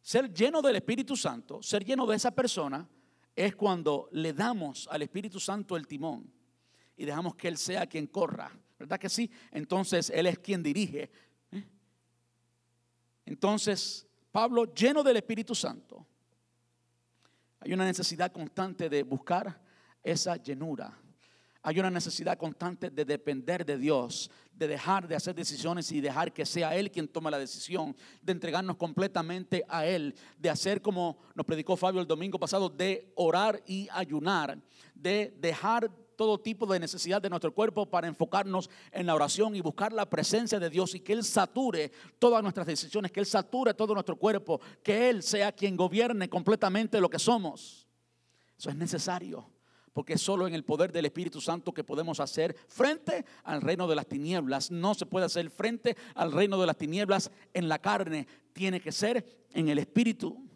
[0.03, 2.87] Ser lleno del Espíritu Santo, ser lleno de esa persona,
[3.35, 6.31] es cuando le damos al Espíritu Santo el timón
[7.01, 8.53] y dejamos que Él sea quien corra.
[8.79, 9.31] ¿Verdad que sí?
[9.53, 11.11] Entonces Él es quien dirige.
[11.51, 11.65] ¿eh?
[13.25, 16.07] Entonces, Pablo, lleno del Espíritu Santo,
[17.59, 19.63] hay una necesidad constante de buscar
[20.03, 20.95] esa llenura.
[21.63, 26.35] Hay una necesidad constante de depender de Dios, de dejar de hacer decisiones y dejar
[26.35, 31.17] que sea Él quien tome la decisión, de entregarnos completamente a Él, de hacer como
[31.35, 34.59] nos predicó Fabio el domingo pasado, de orar y ayunar,
[34.95, 35.91] de dejar
[36.21, 40.05] todo tipo de necesidad de nuestro cuerpo para enfocarnos en la oración y buscar la
[40.05, 44.17] presencia de Dios y que Él sature todas nuestras decisiones, que Él sature todo nuestro
[44.17, 47.87] cuerpo, que Él sea quien gobierne completamente lo que somos.
[48.59, 49.51] Eso es necesario,
[49.95, 53.97] porque solo en el poder del Espíritu Santo que podemos hacer frente al reino de
[53.97, 54.71] las tinieblas.
[54.71, 58.93] No se puede hacer frente al reino de las tinieblas en la carne, tiene que
[58.93, 60.50] ser en el Espíritu.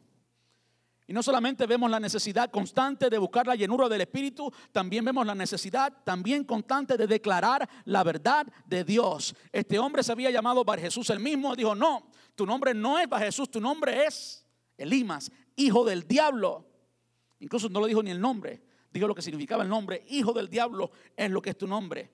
[1.06, 5.26] Y no solamente vemos la necesidad constante de buscar la llenura del Espíritu, también vemos
[5.26, 9.34] la necesidad también constante de declarar la verdad de Dios.
[9.52, 13.06] Este hombre se había llamado Bar Jesús el mismo, dijo, no, tu nombre no es
[13.06, 14.46] Bar Jesús, tu nombre es
[14.78, 16.66] Elimas, hijo del diablo.
[17.40, 20.48] Incluso no lo dijo ni el nombre, dijo lo que significaba el nombre, hijo del
[20.48, 22.10] diablo es lo que es tu nombre.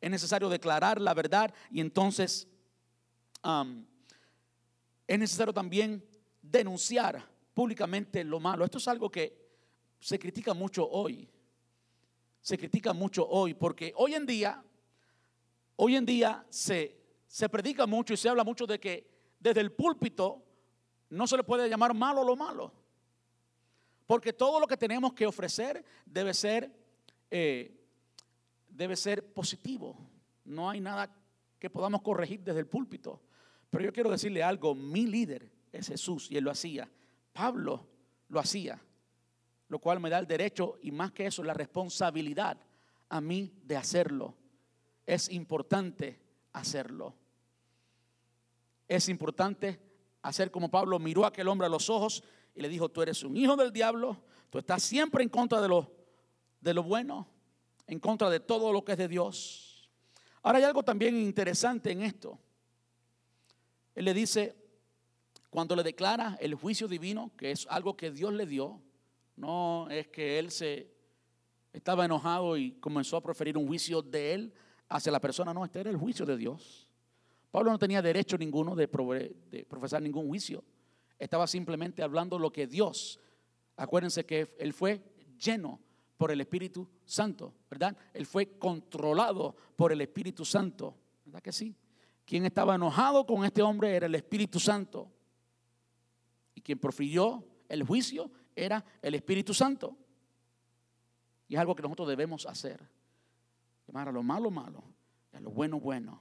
[0.00, 2.46] Es necesario declarar la verdad y entonces
[5.08, 6.04] es necesario también
[6.40, 8.64] denunciar públicamente lo malo.
[8.64, 9.36] Esto es algo que
[9.98, 11.28] se critica mucho hoy.
[12.40, 14.62] Se critica mucho hoy porque hoy en día,
[15.74, 16.96] hoy en día se,
[17.26, 20.40] se predica mucho y se habla mucho de que desde el púlpito
[21.10, 22.72] no se le puede llamar malo lo malo.
[24.06, 26.72] Porque todo lo que tenemos que ofrecer debe ser,
[27.28, 27.76] eh,
[28.68, 29.98] debe ser positivo.
[30.44, 31.12] No hay nada
[31.58, 33.20] que podamos corregir desde el púlpito.
[33.68, 36.88] Pero yo quiero decirle algo, mi líder es Jesús y él lo hacía.
[37.38, 37.86] Pablo
[38.30, 38.82] lo hacía,
[39.68, 42.58] lo cual me da el derecho y más que eso, la responsabilidad
[43.08, 44.34] a mí de hacerlo.
[45.06, 46.20] Es importante
[46.52, 47.14] hacerlo.
[48.88, 49.80] Es importante
[50.20, 52.24] hacer como Pablo miró a aquel hombre a los ojos
[52.56, 54.20] y le dijo, tú eres un hijo del diablo,
[54.50, 55.92] tú estás siempre en contra de lo,
[56.60, 57.28] de lo bueno,
[57.86, 59.88] en contra de todo lo que es de Dios.
[60.42, 62.36] Ahora hay algo también interesante en esto.
[63.94, 64.56] Él le dice,
[65.50, 68.80] cuando le declara el juicio divino, que es algo que Dios le dio,
[69.36, 70.92] no es que él se
[71.72, 74.52] estaba enojado y comenzó a proferir un juicio de él
[74.88, 76.88] hacia la persona, no, este era el juicio de Dios.
[77.50, 78.86] Pablo no tenía derecho ninguno de,
[79.50, 80.64] de profesar ningún juicio,
[81.18, 83.18] estaba simplemente hablando lo que Dios,
[83.76, 85.02] acuérdense que él fue
[85.38, 85.80] lleno
[86.16, 87.96] por el Espíritu Santo, ¿verdad?
[88.12, 91.74] Él fue controlado por el Espíritu Santo, ¿verdad que sí?
[92.24, 95.10] Quien estaba enojado con este hombre era el Espíritu Santo.
[96.58, 99.96] Y quien profirió el juicio era el Espíritu Santo.
[101.46, 102.84] Y es algo que nosotros debemos hacer.
[103.86, 104.82] Llamar a lo malo malo,
[105.32, 106.20] a lo bueno bueno.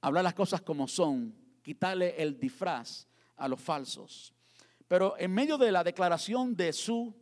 [0.00, 4.32] Hablar las cosas como son, quitarle el disfraz a los falsos.
[4.86, 7.12] Pero en medio de la declaración de su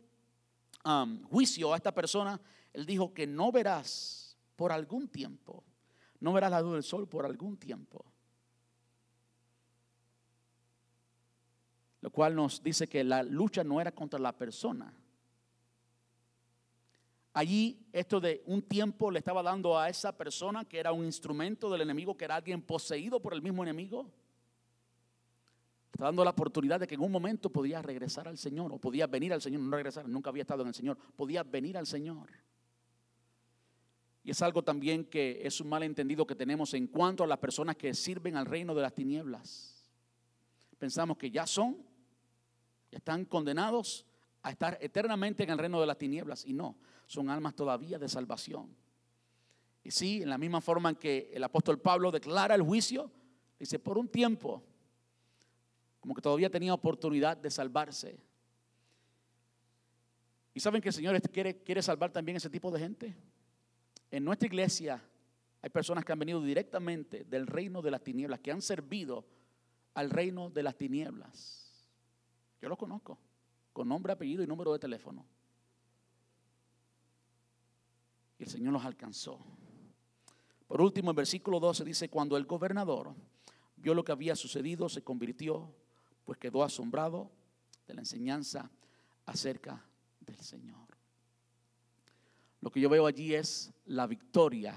[0.85, 2.39] um, juicio a esta persona,
[2.71, 5.63] él dijo que no verás por algún tiempo,
[6.19, 8.05] no verás la luz del sol por algún tiempo.
[12.05, 14.93] Lo cual nos dice que la lucha no era contra la persona.
[17.33, 21.67] Allí esto de un tiempo le estaba dando a esa persona que era un instrumento
[21.67, 24.07] del enemigo, que era alguien poseído por el mismo enemigo.
[25.93, 29.07] Está dando la oportunidad de que en un momento podía regresar al Señor o podía
[29.07, 32.29] venir al Señor, no regresar, nunca había estado en el Señor, podía venir al Señor.
[34.23, 37.75] Y es algo también que es un malentendido que tenemos en cuanto a las personas
[37.75, 39.89] que sirven al reino de las tinieblas.
[40.77, 41.94] Pensamos que ya son
[42.95, 44.05] están condenados
[44.41, 46.77] a estar eternamente en el reino de las tinieblas y no,
[47.07, 48.75] son almas todavía de salvación.
[49.83, 53.11] Y sí, en la misma forma en que el apóstol Pablo declara el juicio,
[53.59, 54.63] dice, por un tiempo,
[55.99, 58.17] como que todavía tenía oportunidad de salvarse.
[60.53, 63.15] ¿Y saben que el Señor quiere, quiere salvar también ese tipo de gente?
[64.09, 65.03] En nuestra iglesia
[65.61, 69.25] hay personas que han venido directamente del reino de las tinieblas, que han servido
[69.95, 71.64] al reino de las tinieblas.
[72.65, 73.19] Yo los conozco,
[73.73, 75.23] con nombre, apellido y número de teléfono.
[78.39, 79.39] Y el Señor los alcanzó.
[80.65, 83.13] Por último, el versículo 12 dice, cuando el gobernador
[83.75, 85.71] vio lo que había sucedido, se convirtió,
[86.23, 87.29] pues quedó asombrado
[87.85, 88.71] de la enseñanza
[89.27, 89.85] acerca
[90.21, 90.87] del Señor.
[92.61, 94.75] Lo que yo veo allí es la victoria.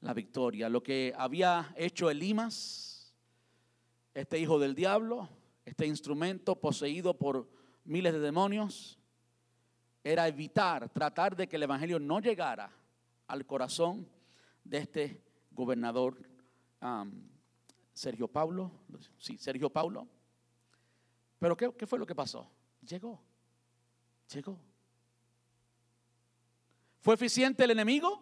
[0.00, 0.70] La victoria.
[0.70, 3.12] Lo que había hecho Elimas,
[4.14, 5.28] este hijo del diablo,
[5.70, 7.48] este instrumento poseído por
[7.84, 8.98] miles de demonios,
[10.02, 12.72] era evitar, tratar de que el Evangelio no llegara
[13.28, 14.08] al corazón
[14.64, 16.18] de este gobernador
[17.92, 18.72] Sergio Paulo.
[19.16, 20.08] Sí, Sergio Paulo.
[21.38, 22.50] Pero ¿qué, ¿qué fue lo que pasó?
[22.80, 23.22] Llegó.
[24.34, 24.58] Llegó.
[26.98, 28.20] ¿Fue eficiente el enemigo?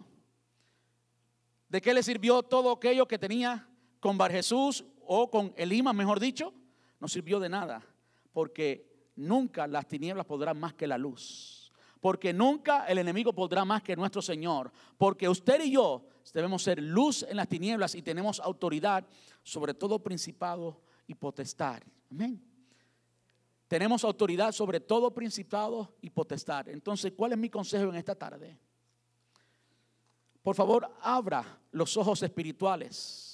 [1.70, 3.66] ¿De qué le sirvió todo aquello que tenía
[4.00, 6.52] con Bar Jesús o con Elima, mejor dicho?
[7.00, 7.84] No sirvió de nada,
[8.32, 11.72] porque nunca las tinieblas podrán más que la luz.
[12.00, 14.70] Porque nunca el enemigo podrá más que nuestro Señor.
[14.96, 19.06] Porque usted y yo debemos ser luz en las tinieblas y tenemos autoridad
[19.42, 21.82] sobre todo principado y potestad.
[22.10, 22.42] Amén.
[23.66, 26.68] Tenemos autoridad sobre todo principado y potestad.
[26.68, 28.58] Entonces, ¿cuál es mi consejo en esta tarde?
[30.42, 33.28] Por favor, abra los ojos espirituales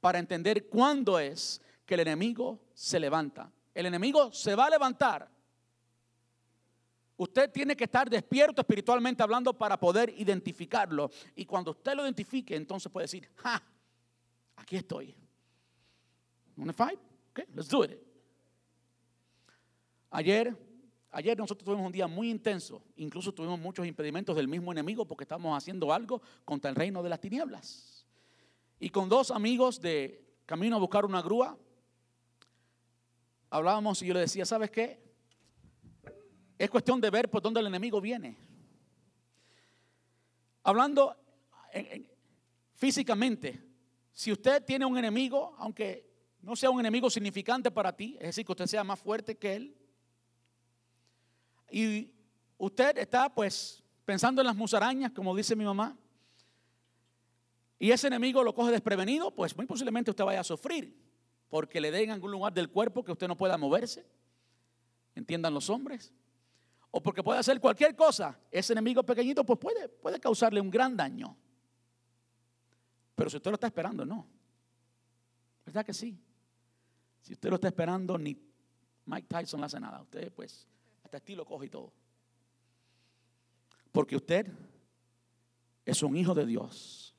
[0.00, 3.50] para entender cuándo es que el enemigo se levanta.
[3.74, 5.30] El enemigo se va a levantar.
[7.16, 11.10] Usted tiene que estar despierto espiritualmente hablando para poder identificarlo.
[11.34, 13.62] Y cuando usted lo identifique, entonces puede decir, ¡ja!
[14.56, 15.16] Aquí estoy.
[16.56, 16.98] ¿Wanna fight?
[17.30, 17.98] Okay, let's do it.
[20.10, 20.66] Ayer
[21.16, 25.24] Ayer nosotros tuvimos un día muy intenso, incluso tuvimos muchos impedimentos del mismo enemigo porque
[25.24, 28.04] estábamos haciendo algo contra el reino de las tinieblas.
[28.78, 31.56] Y con dos amigos de camino a buscar una grúa,
[33.56, 35.02] hablábamos y yo le decía, ¿sabes qué?
[36.58, 38.36] Es cuestión de ver por dónde el enemigo viene.
[40.62, 41.16] Hablando
[42.74, 43.62] físicamente,
[44.12, 48.44] si usted tiene un enemigo, aunque no sea un enemigo significante para ti, es decir,
[48.46, 49.76] que usted sea más fuerte que él,
[51.70, 52.10] y
[52.56, 55.96] usted está pues pensando en las musarañas, como dice mi mamá,
[57.78, 60.96] y ese enemigo lo coge desprevenido, pues muy posiblemente usted vaya a sufrir,
[61.48, 64.06] porque le den en algún lugar del cuerpo que usted no pueda moverse,
[65.14, 66.12] entiendan los hombres,
[66.90, 70.96] o porque puede hacer cualquier cosa, ese enemigo pequeñito pues puede, puede causarle un gran
[70.96, 71.36] daño.
[73.14, 74.26] Pero si usted lo está esperando, no.
[75.64, 76.18] ¿Verdad que sí?
[77.22, 78.38] Si usted lo está esperando, ni
[79.06, 80.00] Mike Tyson le hace nada.
[80.02, 80.66] Usted pues
[81.02, 81.92] hasta estilo coge y todo.
[83.90, 84.46] Porque usted
[85.84, 87.14] es un hijo de Dios.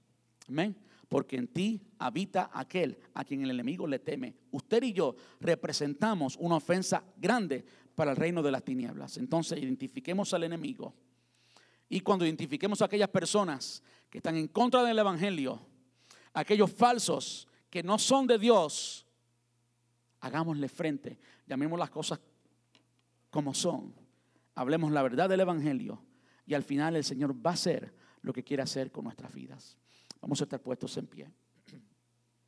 [0.48, 0.76] Amén.
[1.10, 4.36] Porque en ti habita aquel a quien el enemigo le teme.
[4.52, 9.18] Usted y yo representamos una ofensa grande para el reino de las tinieblas.
[9.18, 10.94] Entonces identifiquemos al enemigo.
[11.90, 15.62] Y cuando identifiquemos a aquellas personas que están en contra del Evangelio,
[16.34, 19.08] aquellos falsos que no son de Dios,
[20.20, 22.20] hagámosle frente, llamemos las cosas
[23.30, 23.94] como son.
[24.56, 26.02] Hablemos la verdad del Evangelio
[26.46, 29.78] y al final el Señor va a hacer lo que quiere hacer con nuestras vidas.
[30.22, 31.32] Vamos a estar puestos en pie.